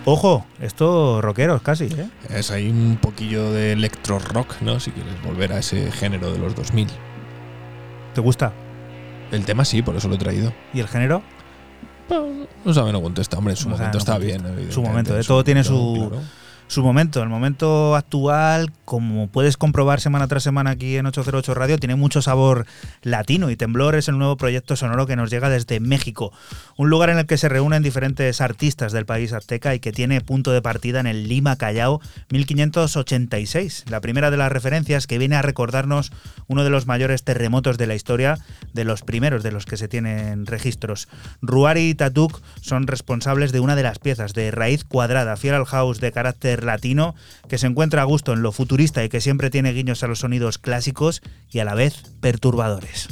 [0.10, 2.10] Ojo, esto rockeros casi, ¿eh?
[2.30, 4.80] Es ahí un poquillo de electro rock, ¿no?
[4.80, 6.88] Si quieres volver a ese género de los 2000.
[8.16, 8.54] ¿Te gusta?
[9.34, 10.54] El tema sí, por eso lo he traído.
[10.74, 11.24] ¿Y el género?
[12.64, 14.72] No sabe, no contesta, hombre, en su O sea, momento no está bien.
[14.72, 15.24] Su momento, ¿eh?
[15.28, 16.24] todo tiene momento, su, claro.
[16.68, 17.22] su momento.
[17.22, 22.22] El momento actual, como puedes comprobar semana tras semana aquí en 808 Radio, tiene mucho
[22.22, 22.66] sabor
[23.02, 26.32] latino y Temblor es el nuevo proyecto sonoro que nos llega desde México,
[26.78, 30.22] un lugar en el que se reúnen diferentes artistas del país azteca y que tiene
[30.22, 32.00] punto de partida en el Lima Callao
[32.30, 36.14] 1586, la primera de las referencias que viene a recordarnos
[36.48, 38.38] uno de los mayores terremotos de la historia,
[38.74, 41.10] de los primeros de los que se tienen registros.
[41.42, 45.66] Ruari y Tatuk son responsables de una de las piezas de raíz cuadrada, fiel al
[45.66, 47.16] house de carácter latino
[47.50, 50.58] que se encuentra a gusto en lo y que siempre tiene guiños a los sonidos
[50.58, 53.08] clásicos y a la vez perturbadores.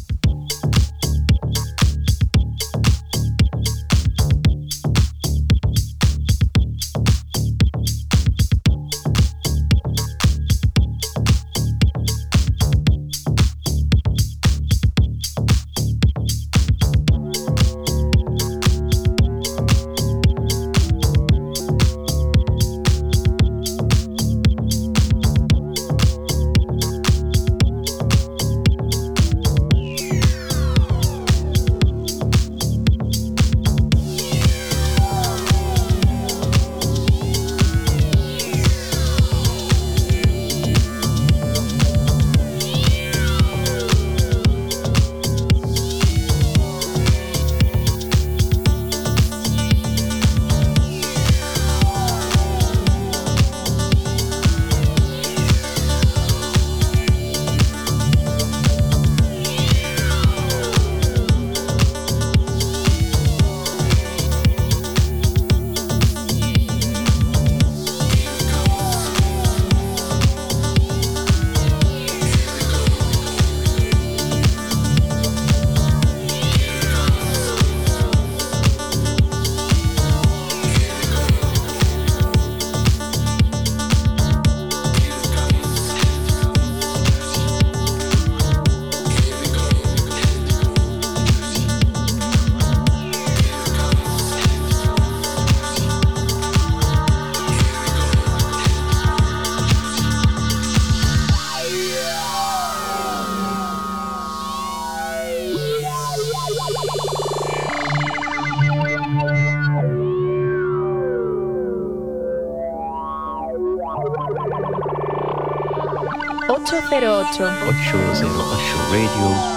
[117.35, 117.67] 808.
[117.67, 119.54] 808 Radio.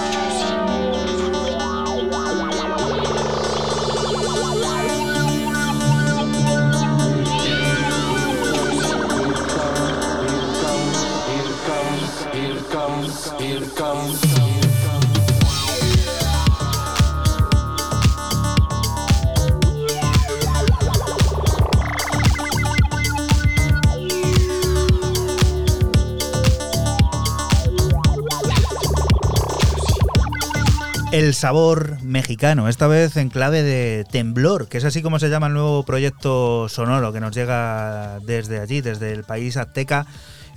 [31.39, 35.53] Sabor mexicano, esta vez en clave de temblor, que es así como se llama el
[35.53, 40.05] nuevo proyecto sonoro que nos llega desde allí, desde el país azteca,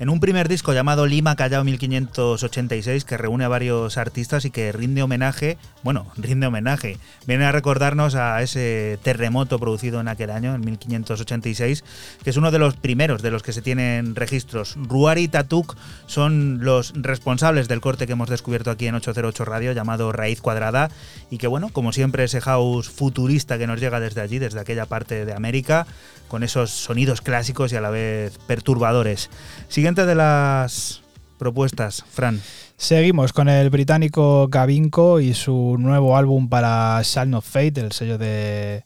[0.03, 4.73] en un primer disco llamado Lima Callao 1586, que reúne a varios artistas y que
[4.73, 10.57] rinde homenaje, bueno, rinde homenaje, viene a recordarnos a ese terremoto producido en aquel año,
[10.57, 11.85] en 1586,
[12.24, 14.74] que es uno de los primeros de los que se tienen registros.
[14.77, 15.77] Ruari y Tatuk
[16.07, 20.91] son los responsables del corte que hemos descubierto aquí en 808 Radio, llamado Raíz Cuadrada,
[21.31, 24.87] y que bueno, como siempre, ese house futurista que nos llega desde allí, desde aquella
[24.87, 25.87] parte de América,
[26.32, 29.28] con esos sonidos clásicos y a la vez perturbadores.
[29.68, 31.02] Siguiente de las
[31.36, 32.40] propuestas, Fran.
[32.78, 38.16] Seguimos con el británico Gavinco y su nuevo álbum para Shall of Fate, el sello
[38.16, 38.82] de,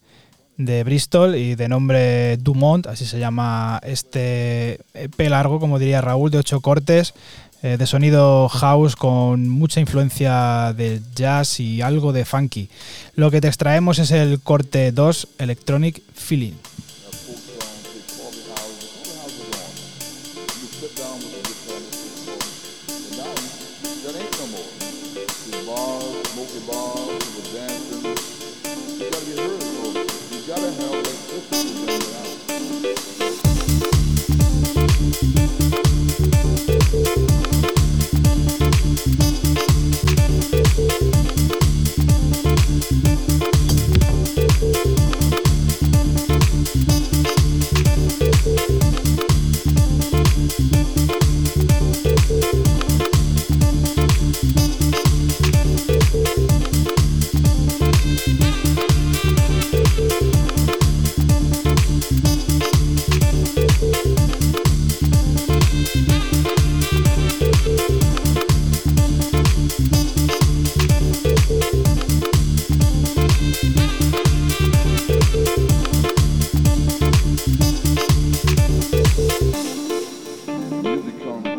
[0.56, 6.38] Bristol y de nombre Dumont, así se llama este EP largo, como diría Raúl, de
[6.38, 7.14] ocho cortes,
[7.62, 12.70] eh, de sonido house con mucha influencia del jazz y algo de funky.
[13.14, 16.65] Lo que te extraemos es el corte 2, Electronic Feeling.
[80.96, 81.55] music on.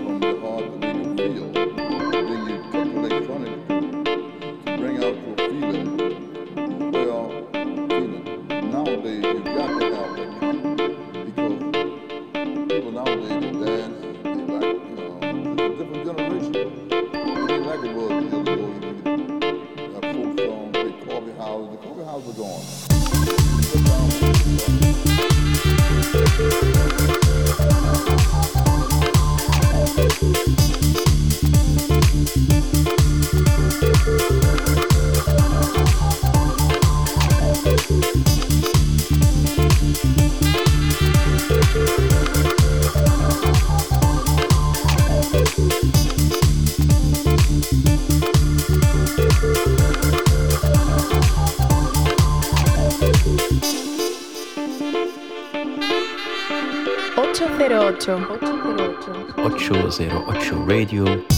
[58.07, 59.35] 808.
[59.35, 61.36] 808 Radio.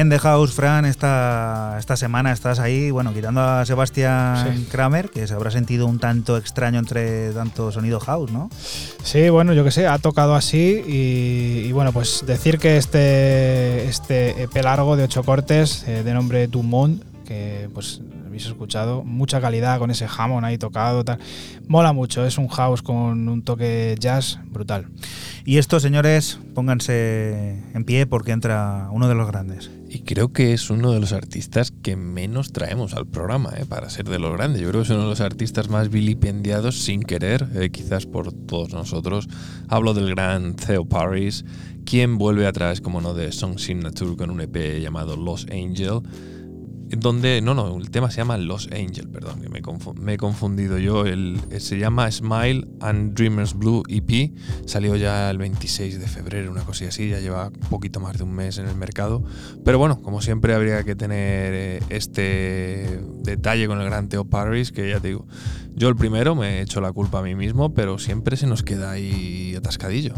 [0.00, 4.64] Bien de House, Fran, esta, esta semana estás ahí, bueno, quitando a Sebastián Sí.
[4.70, 8.48] Kramer, que se habrá sentido un tanto extraño entre tanto sonido house, ¿no?
[9.02, 13.84] Sí, bueno, yo que sé, ha tocado así y, y bueno, pues decir que este,
[13.90, 19.42] este EP largo de ocho cortes eh, de nombre Dumont, que pues habéis escuchado, mucha
[19.42, 21.18] calidad con ese jamón ahí tocado, tal.
[21.68, 24.86] Mola mucho, es un house con un toque jazz brutal.
[25.44, 29.70] Y esto, señores, pónganse en pie porque entra uno de los grandes.
[29.92, 33.66] Y creo que es uno de los artistas que menos traemos al programa, ¿eh?
[33.68, 34.62] para ser de los grandes.
[34.62, 38.32] Yo creo que es uno de los artistas más vilipendiados sin querer, eh, quizás por
[38.32, 39.28] todos nosotros.
[39.66, 41.44] Hablo del gran Theo Paris,
[41.84, 46.02] quien vuelve a través, como no, de Song Signature con un EP llamado Los Angel.
[46.98, 51.06] Donde, no, no, el tema se llama Los Angel, perdón, me, he confundido yo.
[51.06, 54.32] El, eh, se llama Smile and Dreamers Blue EP.
[54.66, 58.32] Salió ya el 26 de febrero, una cosa así, ya lleva poquito más de un
[58.32, 59.22] mes en el mercado.
[59.64, 64.72] Pero bueno, como siempre habría que tener eh, este detalle con el gran Theo Paris,
[64.72, 65.26] que ya te digo,
[65.74, 68.62] yo el primero me he hecho la culpa a mí mismo, pero siempre se nos
[68.62, 70.14] queda ahí atascadillo.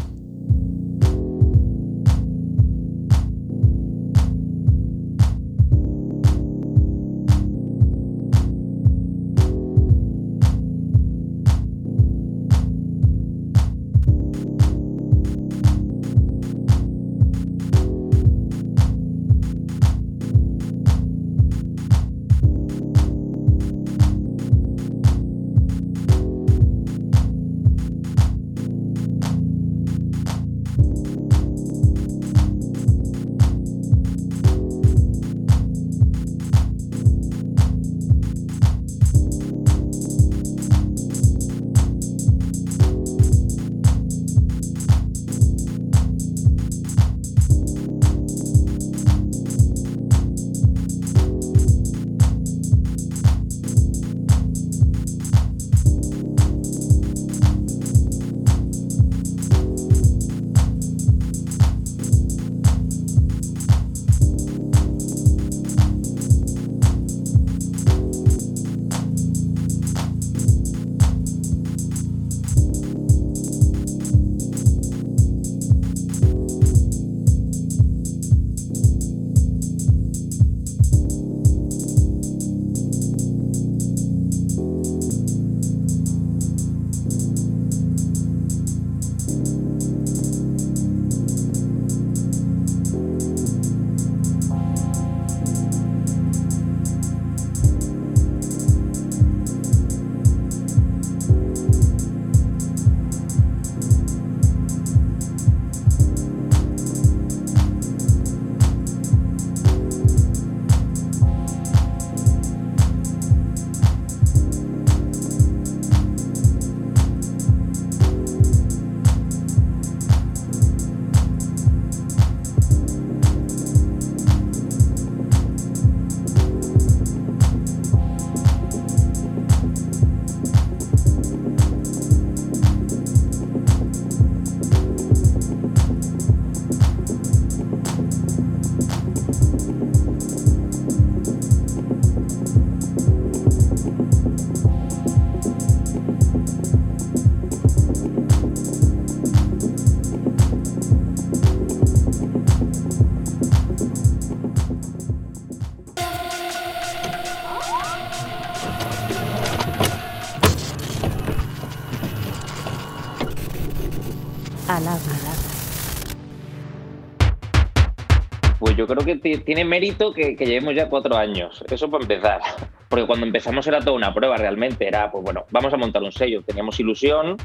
[168.82, 171.62] Yo creo que ti- tiene mérito que, llevemos ya cuatro años.
[171.70, 172.40] Eso para empezar.
[172.88, 174.88] Porque cuando empezamos era toda una prueba realmente.
[174.88, 176.42] Era, pues bueno, vamos a montar un sello.
[176.42, 177.36] Teníamos ilusión,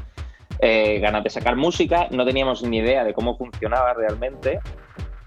[0.58, 2.08] eh, ganas de sacar música.
[2.10, 4.58] No teníamos ni idea de cómo funcionaba realmente,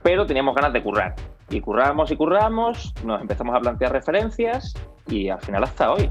[0.03, 1.15] pero teníamos ganas de currar.
[1.49, 4.73] Y curramos y curramos, nos empezamos a plantear referencias
[5.07, 6.09] y al final hasta hoy.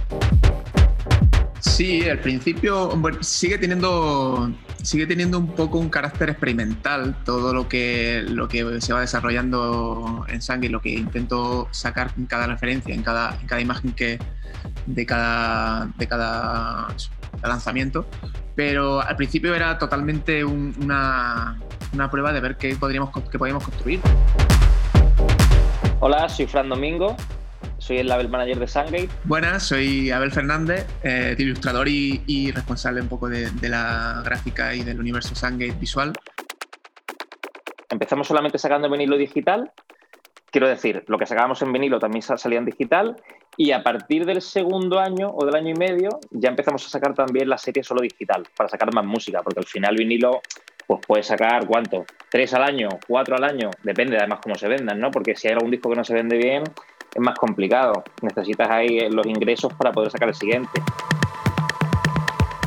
[1.58, 2.90] Sí, al principio
[3.20, 4.50] sigue teniendo
[4.82, 10.24] sigue teniendo un poco un carácter experimental todo lo que lo que se va desarrollando
[10.28, 14.18] en Sangre, lo que intento sacar en cada referencia, en cada, cada imagen que
[14.86, 16.88] de cada de cada
[17.42, 18.06] lanzamiento.
[18.56, 21.58] Pero al principio era totalmente un- una,
[21.92, 24.00] una prueba de ver qué podríamos qué podíamos construir.
[26.00, 27.16] Hola, soy Fran Domingo,
[27.80, 29.08] soy el label manager de Sungate.
[29.24, 34.74] Buenas, soy Abel Fernández, eh, ilustrador y, y responsable un poco de, de la gráfica
[34.74, 36.12] y del universo Sungate visual.
[37.88, 39.72] Empezamos solamente sacando en vinilo digital.
[40.52, 43.16] Quiero decir, lo que sacábamos en vinilo también sa- salía en digital.
[43.56, 47.14] Y a partir del segundo año o del año y medio ya empezamos a sacar
[47.14, 50.40] también la serie solo digital, para sacar más música, porque al final vinilo
[50.86, 54.98] pues puedes sacar cuánto, tres al año, cuatro al año, depende además cómo se vendan,
[54.98, 55.10] ¿no?
[55.10, 56.64] Porque si hay algún disco que no se vende bien,
[57.14, 58.02] es más complicado.
[58.22, 60.82] Necesitas ahí eh, los ingresos para poder sacar el siguiente.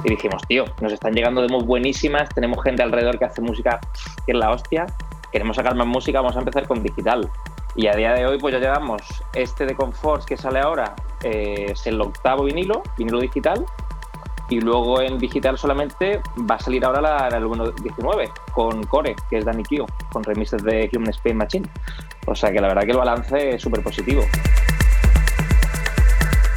[0.04, 3.80] Y dijimos, tío, nos están llegando demos buenísimas, tenemos gente alrededor que hace música
[4.26, 4.86] que es la hostia,
[5.32, 7.30] queremos sacar más música, vamos a empezar con digital.
[7.76, 9.02] Y a día de hoy, pues ya llevamos
[9.34, 10.94] este de Comforts que sale ahora,
[11.24, 13.66] eh, es el octavo vinilo, vinilo digital,
[14.54, 19.16] y luego en digital solamente va a salir ahora la, la número 19 con Core,
[19.30, 21.68] que es Danny Kyo, con remixes de Human Space Machine.
[22.28, 24.22] O sea que la verdad que el balance es súper positivo.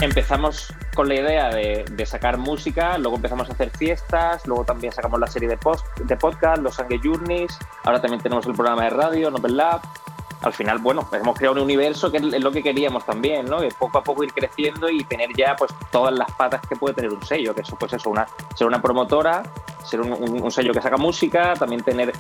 [0.03, 4.93] Empezamos con la idea de, de sacar música, luego empezamos a hacer fiestas, luego también
[4.93, 8.85] sacamos la serie de, post, de podcast, los Sangue Journeys, ahora también tenemos el programa
[8.85, 9.81] de radio, Nobel Lab.
[10.47, 13.59] Al final, bueno, hemos creado un universo que es lo que queríamos también, ¿no?
[13.79, 17.11] Poco a poco ir creciendo y tener ya pues todas las patas que puede tener
[17.13, 19.43] un sello, que eso pues eso, una, ser una promotora,
[19.85, 22.13] ser un, un- un sello que saca música, también tener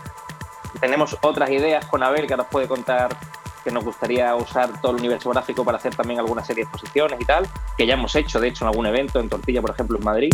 [0.81, 3.16] tenemos otras ideas con Abel que nos puede contar
[3.65, 7.20] que nos gustaría usar todo el universo gráfico para hacer también alguna serie de exposiciones
[7.20, 9.98] y tal, que ya hemos hecho, de hecho, en algún evento, en Tortilla, por ejemplo,
[9.98, 10.31] en Madrid.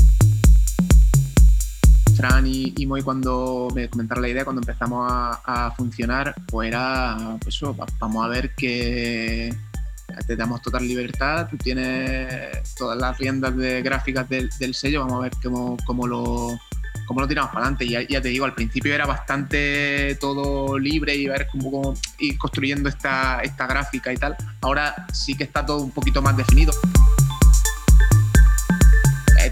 [2.17, 7.37] Fran y, y Moy cuando me comentaron la idea, cuando empezamos a, funcionar, pues era,
[7.43, 7.61] pues
[7.99, 9.55] vamos a ver que
[10.27, 15.21] te damos total libertad, tú tienes todas las riendas de gráficas del, del sello, vamos
[15.21, 16.59] a ver cómo, lo,
[17.07, 17.89] cómo lo tiramos para adelante.
[17.89, 22.89] Ya, ya te digo, al principio era bastante todo libre y ver cómo, ir construyendo
[22.89, 24.37] esta, esta gráfica y tal.
[24.61, 26.73] Ahora sí que está todo un poquito más definido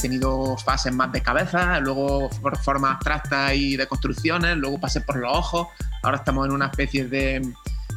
[0.00, 5.16] tenido fases más de cabeza, luego por formas abstractas y de construcciones, luego pasé por
[5.16, 5.68] los ojos,
[6.02, 7.52] ahora estamos en una especie de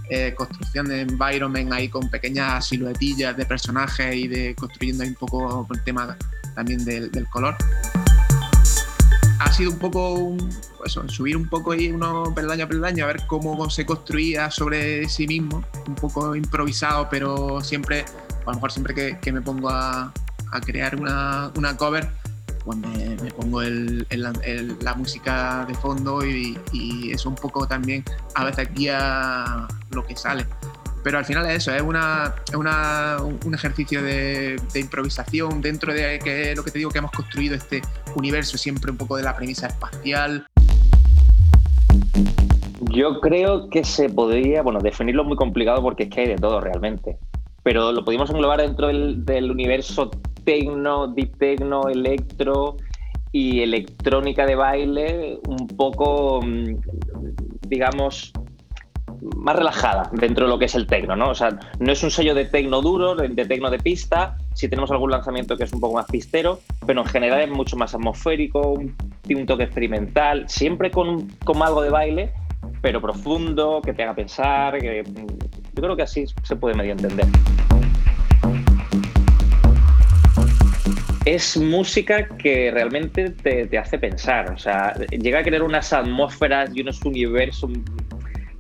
[0.09, 5.67] eh, construcción de environment ahí con pequeñas siluetillas de personajes y de construyendo un poco
[5.71, 6.17] el tema
[6.55, 7.55] también del, color.
[9.39, 13.07] Ha sido un poco un- pues subir un poco ahí uno peldaño a peldaño a
[13.07, 18.05] ver cómo se construía sobre sí mismo, un poco improvisado, pero siempre,
[18.45, 20.11] a lo mejor siempre que me pongo a,
[20.53, 22.07] a crear una, una cover,
[22.63, 28.03] pues me, pongo el- la música de fondo y, y un poco también
[28.35, 30.45] a veces guía lo que sale.
[31.03, 36.19] Pero al final es eso, es, una, una- un ejercicio de, de improvisación dentro de
[36.19, 37.81] que lo que te digo que hemos construido este
[38.15, 40.45] universo siempre un poco de la premisa espacial.
[42.91, 46.35] Yo creo que se podría, bueno, definirlo es muy complicado porque es que hay de
[46.35, 47.17] todo realmente,
[47.64, 50.11] pero lo podríamos englobar dentro del, universo
[50.44, 52.77] tecno, deep techno, electro
[53.31, 56.76] y electrónica de baile, un poco, mm,
[57.68, 58.34] digamos,
[59.38, 61.30] más relajada dentro de lo que es el tecno, ¿no?
[61.30, 64.91] O sea, no es un sello de tecno duro, de tecno de pista, si tenemos
[64.91, 68.72] algún lanzamiento que es un poco más pistero, pero en general es mucho más atmosférico,
[68.72, 72.34] un, toque experimental, siempre con, con algo de baile,
[72.81, 75.03] pero profundo, que te haga pensar, que
[75.73, 77.25] yo creo que así se puede medio entender.
[81.25, 86.69] Es música que realmente te, te hace pensar, o sea, llega a crear unas atmósferas
[86.75, 87.71] y unos universos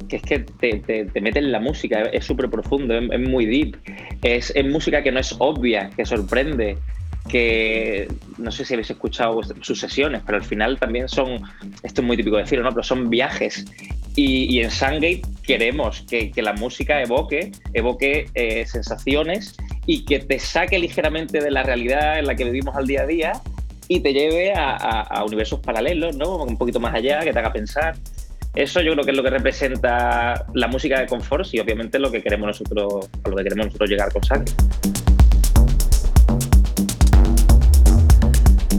[0.07, 3.29] que es que te, te, te mete en la música, es súper profundo, es, es
[3.29, 3.77] muy deep.
[4.21, 6.77] Es, es música que no es obvia, que sorprende,
[7.27, 11.41] que no sé si habéis escuchado sus sesiones, pero al final también son,
[11.83, 12.71] esto es muy típico de decirlo, ¿no?
[12.71, 13.65] pero son viajes.
[14.15, 19.55] Y, y en Sungate queremos que, que, la música evoque, evoque eh, sensaciones
[19.87, 23.07] y que te saque ligeramente de la realidad en la que vivimos al día a
[23.07, 23.33] día
[23.87, 26.43] y te lleve a, a, a universos paralelos, ¿no?
[26.43, 27.95] un poquito más allá, que te haga pensar.
[28.53, 32.11] Eso yo creo que es lo que representa la música de confort y obviamente lo
[32.11, 34.53] que queremos nosotros, a lo que queremos nosotros llegar con Sangre.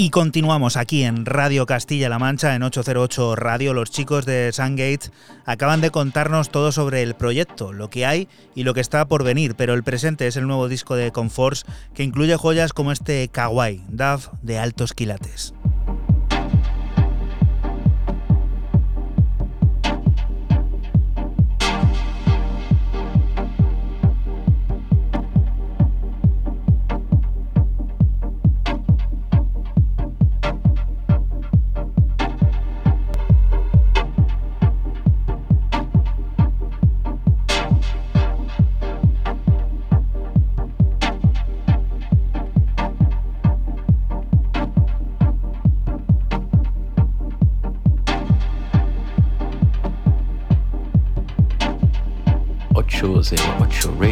[0.00, 3.74] Y continuamos aquí en Radio Castilla-La Mancha, en 808 Radio.
[3.74, 5.10] Los chicos de Sungate
[5.44, 9.24] acaban de contarnos todo sobre el proyecto, lo que hay y lo que está por
[9.24, 9.56] venir.
[9.56, 13.82] Pero el presente es el nuevo disco de Conforce que incluye joyas como este Kawaii,
[13.88, 15.52] DAF de altos quilates.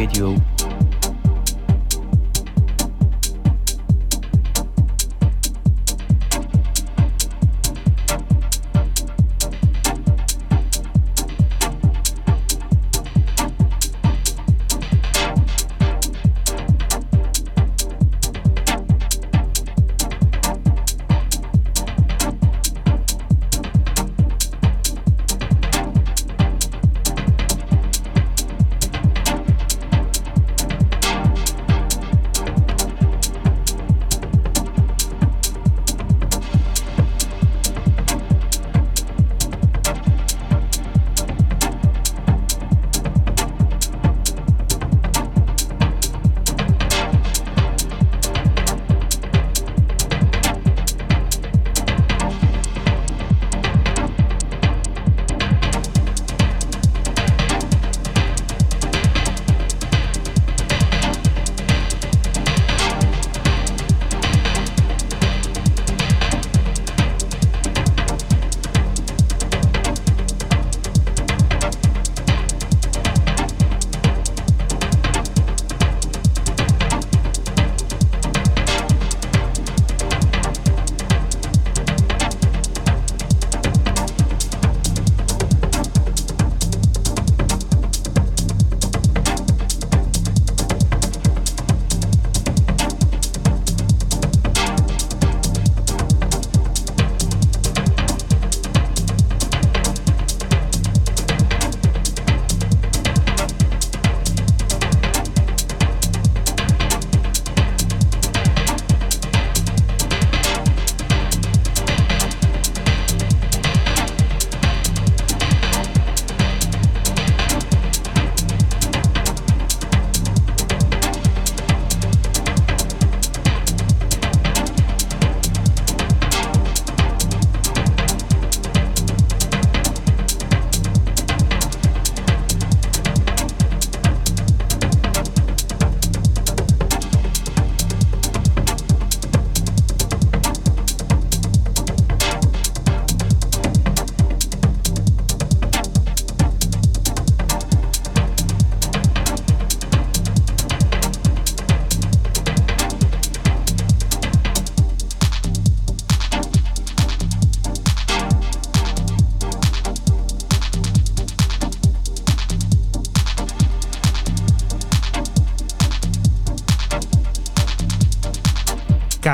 [0.07, 0.35] Radio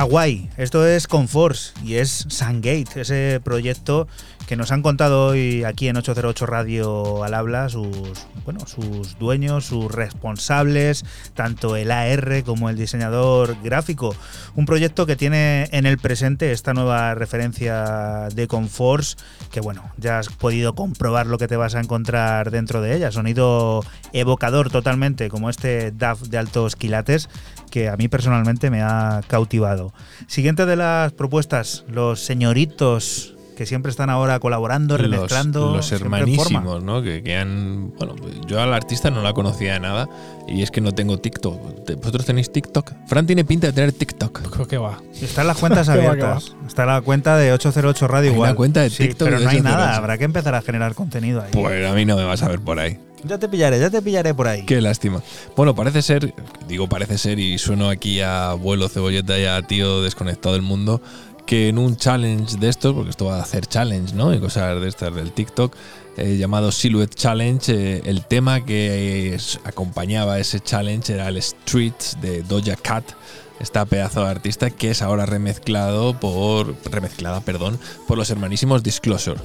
[0.04, 0.50] Kawaii.
[0.58, 4.10] Esto es Conforce y es Sungate, ese proyecto
[4.48, 9.66] que nos han contado hoy aquí en 808 Radio al habla sus, bueno, sus dueños,
[9.66, 14.16] sus responsables, tanto el AR como el diseñador gráfico.
[14.56, 19.18] Un proyecto que tiene en el presente esta nueva referencia de Conforce,
[19.52, 23.12] que bueno, ya has podido comprobar lo que te vas a encontrar dentro de ella.
[23.12, 27.30] Sonido evocador totalmente, como este DAF de altos quilates,
[27.72, 29.94] que a mí personalmente me ha cautivado.
[30.28, 35.76] Siguiente de las propuestas, los señoritos que siempre están ahora colaborando, remezclando.
[35.76, 37.02] Los, hermanísimos, ¿no?
[37.02, 37.94] Que, han.
[37.98, 38.16] Bueno,
[38.48, 40.10] yo al artista no la conocía de nada
[40.48, 41.96] y es que no tengo TikTok.
[41.98, 42.92] ¿Vosotros tenéis TikTok?
[43.08, 44.50] Fran tiene pinta de tener TikTok.
[44.50, 45.02] Creo que va.
[45.22, 46.56] Están las cuentas abiertas.
[46.68, 48.50] Está la cuenta de 808 Radio hay igual.
[48.50, 49.28] Una cuenta de TikTok.
[49.28, 49.96] pero no hay nada.
[49.96, 51.52] Habrá que empezar a generar contenido ahí.
[51.52, 53.00] Pues a mí no me vas a ver por ahí.
[53.26, 54.66] Ya te pillaré, ya te pillaré por ahí.
[54.66, 55.22] Qué lástima.
[55.56, 56.34] Bueno, parece ser,
[56.68, 61.02] digo parece ser y sueno aquí a abuelo cebolleta y a tío desconectado del mundo,
[61.46, 64.34] que en un challenge de estos, porque esto va a hacer challenge, ¿no?
[64.34, 65.76] Y cosas de estas del TikTok,
[66.18, 72.44] eh, llamado Silhouette Challenge, eh, el tema que acompañaba ese challenge era el Streets de
[72.44, 73.04] Doja Cat,
[73.60, 79.40] esta pedazo de artista que es ahora remezclado por remezclada, perdón, por los hermanísimos Disclosure.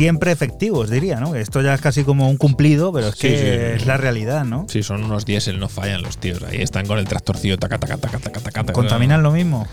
[0.00, 1.34] Siempre efectivos, diría, ¿no?
[1.34, 4.64] Esto ya es casi como un cumplido, pero es que es la realidad, ¿no?
[4.66, 6.42] Sí, son unos diésel, no fallan los tíos.
[6.42, 8.72] Ahí están con el tractorcillo, taca, taca, taca, taca, taca.
[8.72, 9.68] ¿Contaminan lo mismo?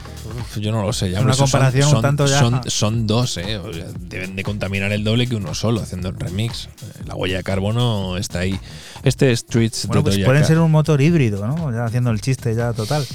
[0.58, 1.12] yo no lo sé.
[1.12, 2.62] Ya una comparación son, tanto ya.
[2.68, 3.58] Son, dos, ¿eh?
[4.02, 6.68] deben de contaminar el doble que uno solo haciendo el remix.
[7.06, 8.60] La huella de carbono está ahí.
[9.04, 11.72] Este Streets bueno, pues pueden ser un motor híbrido, ¿no?
[11.72, 13.06] Ya haciendo el chiste ya total.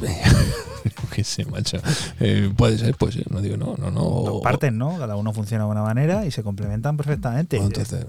[1.14, 1.78] que sé, macho.
[2.20, 4.40] Eh, puede ser, pues no digo no, no, no.
[4.42, 4.98] parten, ¿no?
[4.98, 7.56] Cada uno funciona de una manera y se complementan perfectamente.
[7.56, 8.06] Entonces,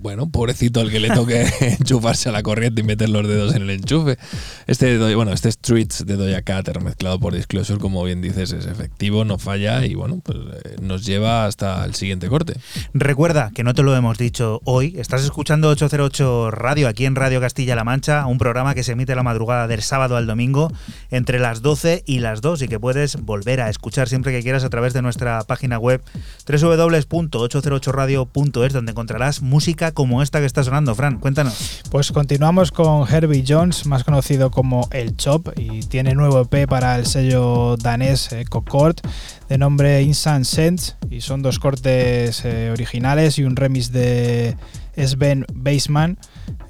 [0.00, 1.46] bueno, pobrecito el que le toque
[1.80, 4.18] enchufarse a la corriente y meter los dedos en el enchufe.
[4.66, 9.24] Este, bueno, este Streets de Doja Cat mezclado por Disclosure, como bien dices, es efectivo,
[9.24, 12.54] no falla y bueno, pues eh, nos lleva hasta el siguiente corte.
[12.94, 17.40] Recuerda que no te lo hemos dicho hoy, estás escuchando 808 Radio aquí en Radio
[17.40, 20.72] Castilla-La Mancha, un programa que se emite la madrugada del sábado al domingo
[21.10, 24.64] entre las 12 y las 2 y que puedes volver a escuchar siempre que quieras
[24.64, 26.02] a través de nuestra página web
[26.46, 31.18] www.808radio.es donde encontrarás música como esta que está sonando, Fran.
[31.18, 31.82] Cuéntanos.
[31.90, 36.96] Pues continuamos con Herbie Jones, más conocido como El Chop, y tiene nuevo EP para
[36.96, 38.44] el sello danés eh,
[39.48, 44.56] de nombre Insane Sense, y son dos cortes eh, originales y un remix de
[44.96, 46.18] Sven Baseman.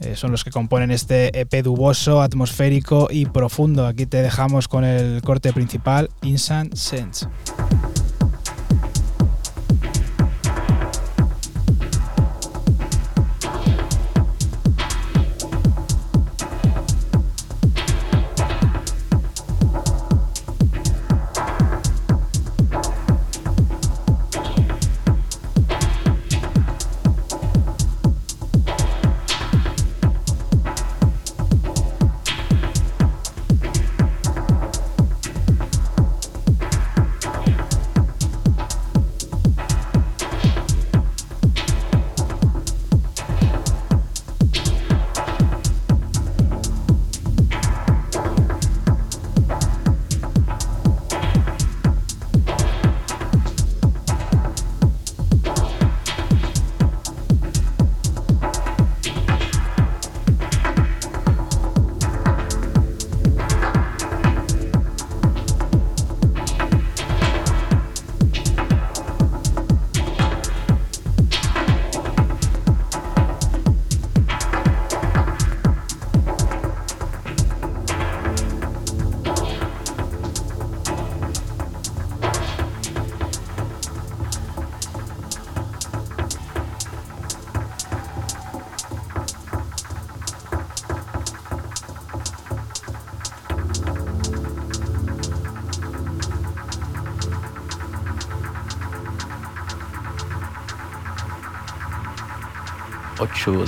[0.00, 3.86] Eh, son los que componen este EP duboso, atmosférico y profundo.
[3.86, 7.26] Aquí te dejamos con el corte principal, Instant Sense.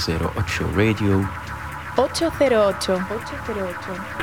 [0.01, 1.29] 808 Radio.
[1.97, 3.05] 808.
[3.11, 4.20] 808.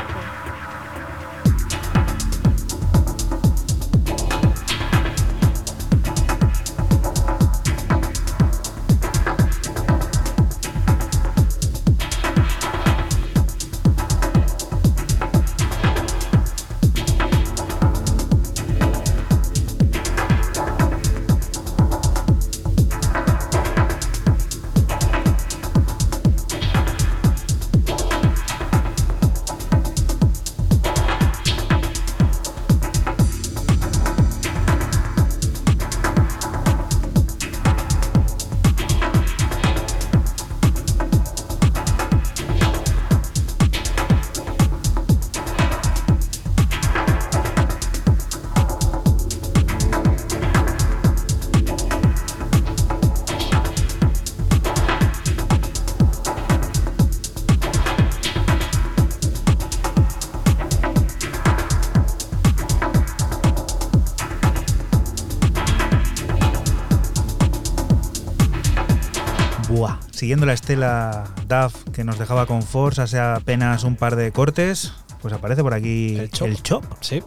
[70.28, 74.92] Siguiendo la estela DAF que nos dejaba con Force hace apenas un par de cortes,
[75.22, 76.84] pues aparece por aquí el Chop.
[77.00, 77.24] Sí.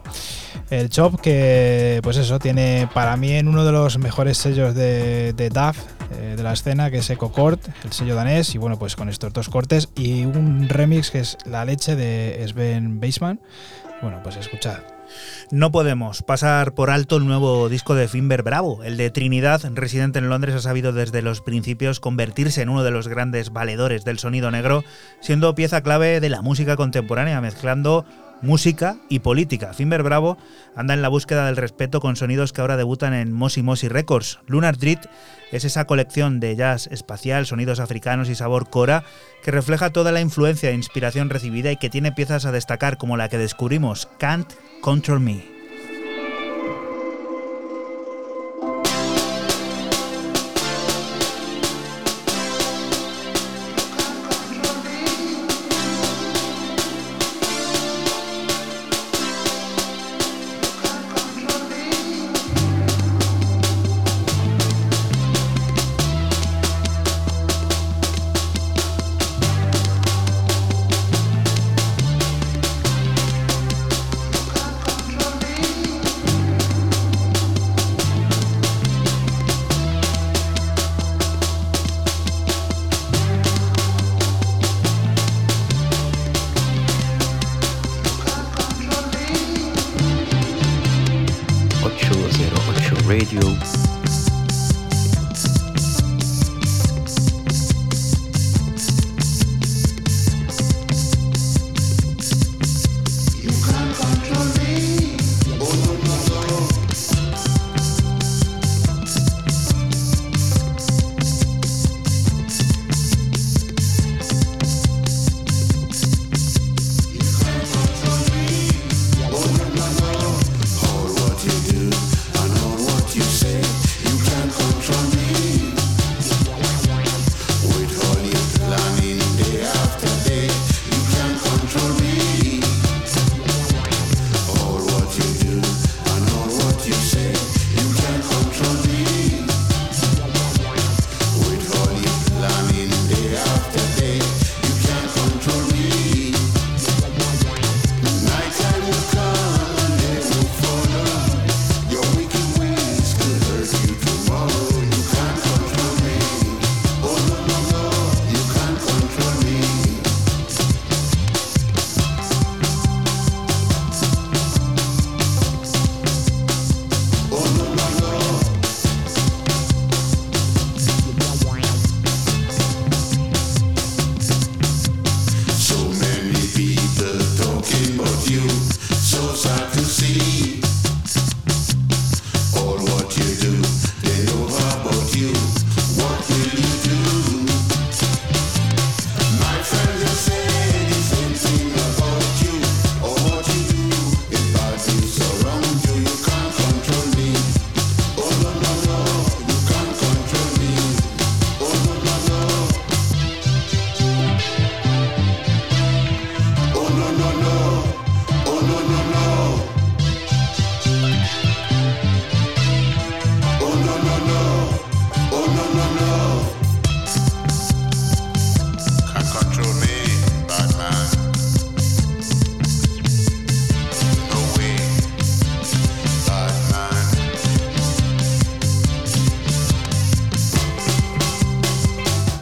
[0.68, 5.32] El Chop que, pues eso, tiene para mí en uno de los mejores sellos de,
[5.32, 5.78] de DAF
[6.10, 9.32] eh, de la escena, que es EcoCort, el sello danés, y bueno, pues con estos
[9.32, 13.40] dos cortes y un remix que es La leche de Sven Baseman.
[14.02, 14.99] Bueno, pues escuchad.
[15.52, 18.84] No podemos pasar por alto el nuevo disco de Finber Bravo.
[18.84, 22.92] El de Trinidad, residente en Londres, ha sabido desde los principios convertirse en uno de
[22.92, 24.84] los grandes valedores del sonido negro,
[25.18, 28.06] siendo pieza clave de la música contemporánea, mezclando
[28.42, 29.72] música y política.
[29.72, 30.36] Finber Bravo
[30.74, 34.38] anda en la búsqueda del respeto con sonidos que ahora debutan en Mosi Mosi Records.
[34.46, 35.00] Lunar Dread
[35.52, 39.04] es esa colección de jazz espacial, sonidos africanos y sabor cora
[39.42, 43.16] que refleja toda la influencia e inspiración recibida y que tiene piezas a destacar como
[43.16, 45.59] la que descubrimos, Can't Control Me.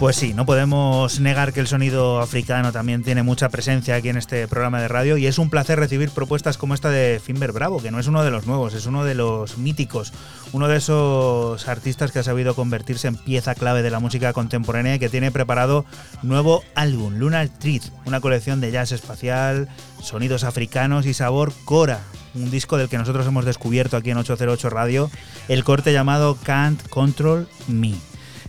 [0.08, 4.16] Pues sí, no podemos negar que el sonido africano también tiene mucha presencia aquí en
[4.16, 7.82] este programa de radio y es un placer recibir propuestas como esta de Finber Bravo,
[7.82, 10.14] que no es uno de los nuevos, es uno de los míticos,
[10.52, 14.94] uno de esos artistas que ha sabido convertirse en pieza clave de la música contemporánea
[14.94, 15.84] y que tiene preparado
[16.22, 19.68] nuevo álbum, Lunar Treat, una colección de jazz espacial,
[20.00, 22.00] sonidos africanos y sabor Cora,
[22.34, 25.10] un disco del que nosotros hemos descubierto aquí en 808 Radio,
[25.48, 27.92] el corte llamado Can't Control Me.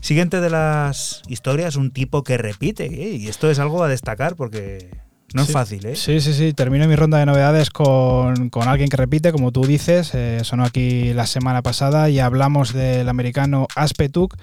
[0.01, 3.15] Siguiente de las historias, un tipo que repite, ¿eh?
[3.15, 4.89] y esto es algo a destacar porque
[5.33, 5.95] no es fácil, ¿eh?
[5.95, 6.53] Sí, sí, sí.
[6.53, 10.11] Termino mi ronda de novedades con, alguien que repite, como tú dices.
[10.13, 14.35] Eh, sonó aquí la semana pasada y hablamos del americano Aspetuk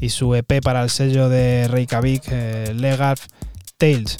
[0.00, 3.16] y su EP para el sello de Reykjavik, eh, Legal
[3.78, 4.18] Tales.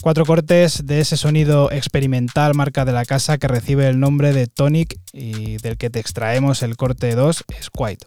[0.00, 4.46] Cuatro cortes de ese sonido experimental marca de la casa que recibe el nombre de
[4.46, 8.06] Tonic y del que te extraemos el corte 2, Squite.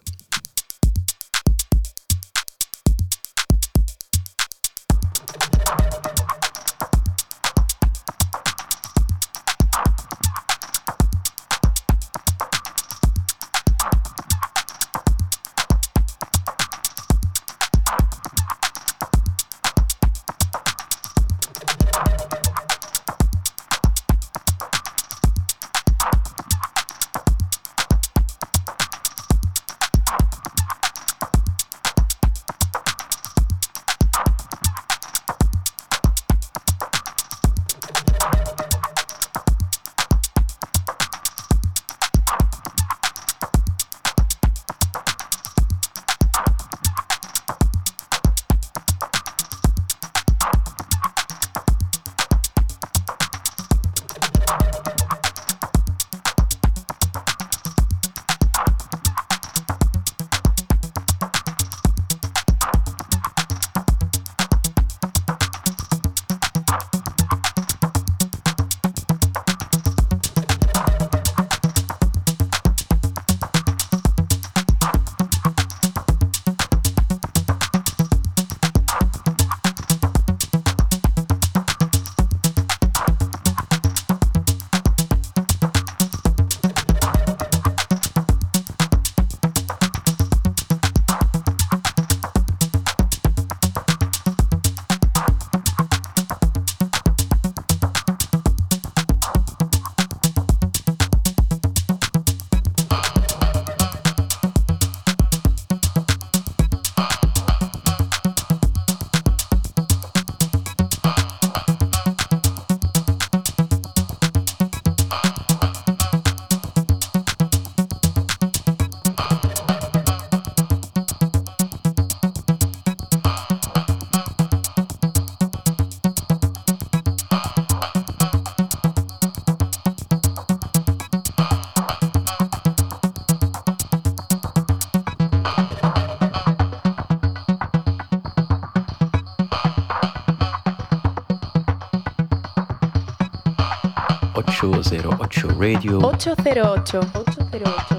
[145.38, 145.98] 808 Radio.
[146.00, 147.97] 808.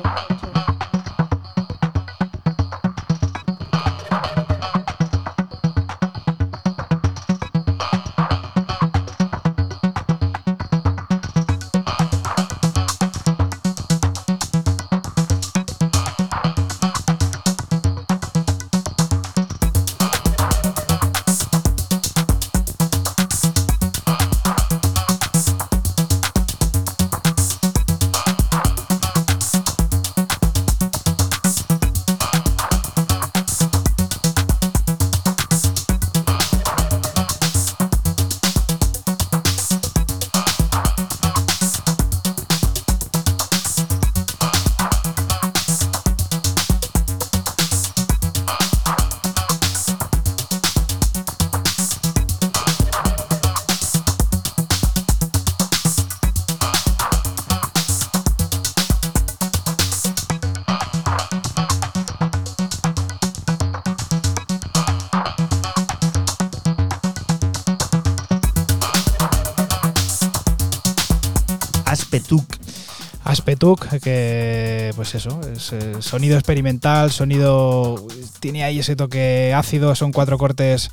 [73.74, 74.04] 808.
[74.04, 78.08] que pues eso, es eh, sonido experimental, sonido.
[78.40, 80.92] Tiene ahí ese toque ácido, son cuatro cortes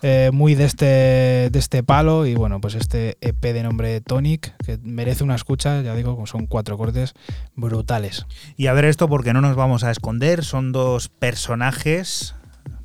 [0.00, 2.26] eh, muy de este, de este palo.
[2.26, 6.46] Y bueno, pues este EP de nombre Tonic, que merece una escucha, ya digo, son
[6.46, 7.14] cuatro cortes
[7.54, 8.26] brutales.
[8.56, 12.34] Y a ver esto, porque no nos vamos a esconder, son dos personajes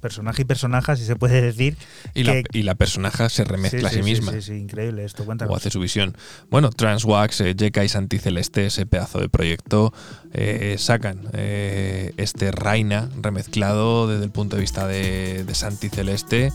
[0.04, 1.78] personaje y personaje, si se puede decir.
[2.14, 4.34] Y, la, y la personaje se remezcla sí, a sí, misma.
[4.34, 5.54] Sí, sí, increíble esto, cuéntanos.
[5.54, 6.16] O hace su visión.
[6.52, 9.94] Bueno, Transwax, eh, Jeka y Santiceleste, ese pedazo de proyecto,
[10.34, 16.52] eh, sacan eh, este Raina remezclado desde el punto de vista de, de Santiceleste,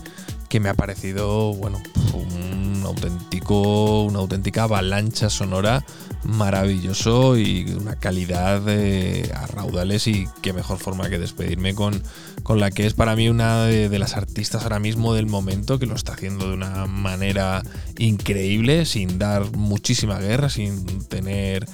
[0.47, 1.81] que me ha parecido, bueno,
[2.13, 5.83] un auténtico, una auténtica avalancha sonora
[6.23, 12.01] maravilloso y una calidad eh, a raudales y qué mejor forma que despedirme con,
[12.43, 15.79] con la que es para mí una de, de, las artistas ahora mismo del momento
[15.79, 17.63] que lo está haciendo de una manera
[17.97, 21.65] increíble sin dar muchísima guerra sin tener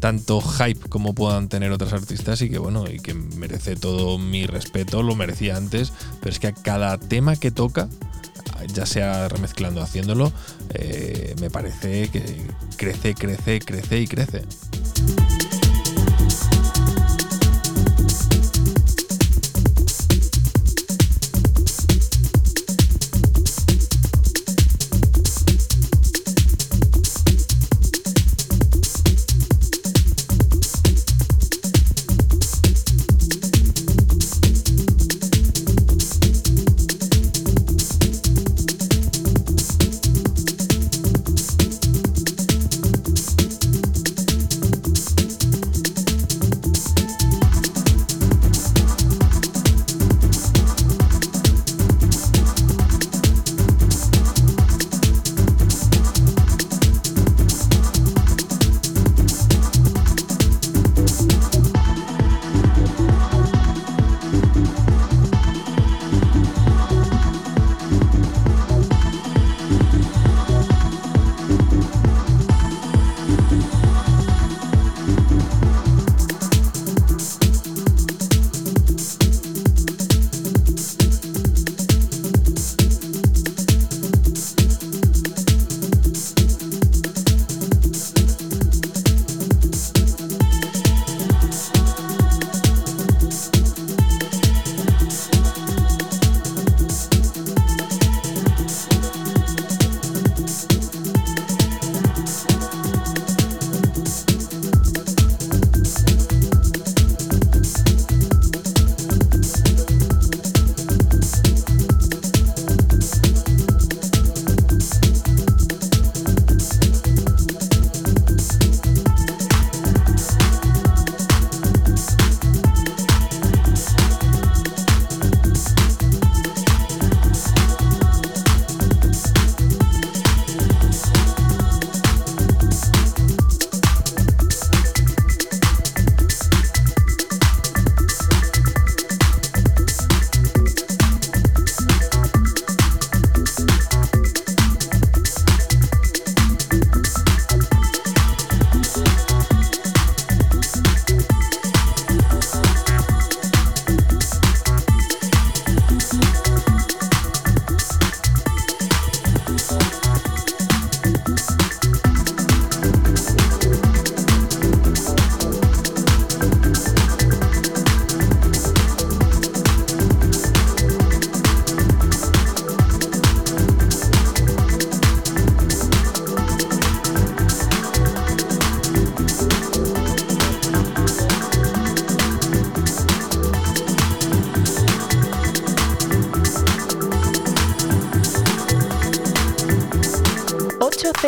[0.00, 4.46] tanto hype como puedan tener otras artistas y que bueno y que merece todo mi
[4.46, 7.88] respeto lo merecía antes pero es que a cada tema que toca
[8.66, 10.32] ya sea remezclando haciéndolo,
[10.74, 12.22] eh, me parece que
[12.76, 14.42] crece, crece, crece y crece.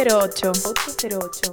[0.04, 1.52] Cero ocho ocho cero ocho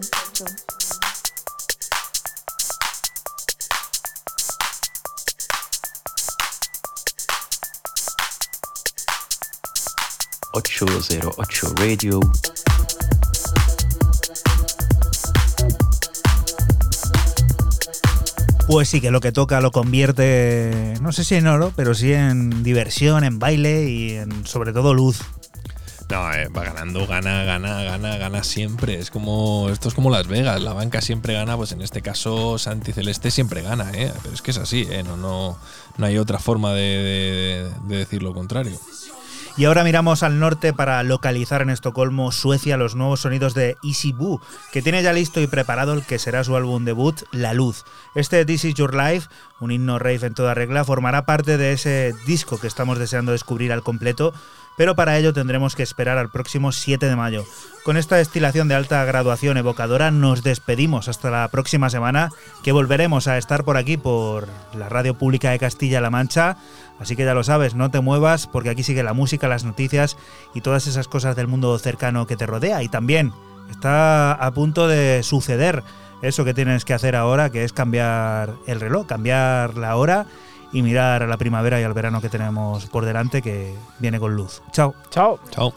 [10.52, 12.20] ocho cero ocho Radio.
[18.68, 22.12] Pues sí, que lo que toca lo convierte, no sé si en oro, pero sí
[22.12, 25.22] en diversión, en baile y en sobre todo luz.
[26.84, 28.98] Gana, gana, gana, gana siempre.
[28.98, 29.70] Es como.
[29.70, 30.62] Esto es como Las Vegas.
[30.62, 34.12] La banca siempre gana, pues en este caso Santi Celeste siempre gana, ¿eh?
[34.24, 35.04] Pero es que es así, ¿eh?
[35.04, 35.58] No, no,
[35.98, 38.80] no hay otra forma de, de decir lo contrario.
[39.58, 44.14] Y ahora miramos al norte para localizar en Estocolmo, Suecia, los nuevos sonidos de Easy
[44.14, 44.42] Boo,
[44.72, 47.84] que tiene ya listo y preparado el que será su álbum debut, La Luz.
[48.16, 49.28] Este This Is Your Life,
[49.60, 53.74] un himno rave en toda regla, formará parte de ese disco que estamos deseando descubrir
[53.74, 54.34] al completo,
[54.78, 57.46] pero para ello tendremos que esperar al próximo 7 de mayo.
[57.84, 62.30] Con esta destilación de alta graduación evocadora nos despedimos hasta la próxima semana,
[62.64, 66.58] que volveremos a estar por aquí por la Radio Pública de Castilla-La Mancha
[67.02, 70.18] Así que ya lo sabes, no te muevas porque aquí sigue la música, las noticias
[70.54, 72.84] y todas esas cosas del mundo cercano que te rodea.
[72.84, 73.34] Y también
[73.72, 75.84] está a punto de suceder
[76.22, 80.28] eso que tienes que hacer ahora, que es cambiar el reloj, cambiar la hora
[80.72, 84.36] y mirar a la primavera y al verano que tenemos por delante que viene con
[84.36, 84.62] luz.
[84.72, 84.96] Chao.
[85.10, 85.40] Chao.
[85.50, 85.74] Chao.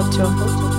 [0.00, 0.69] Ocho cero ocho.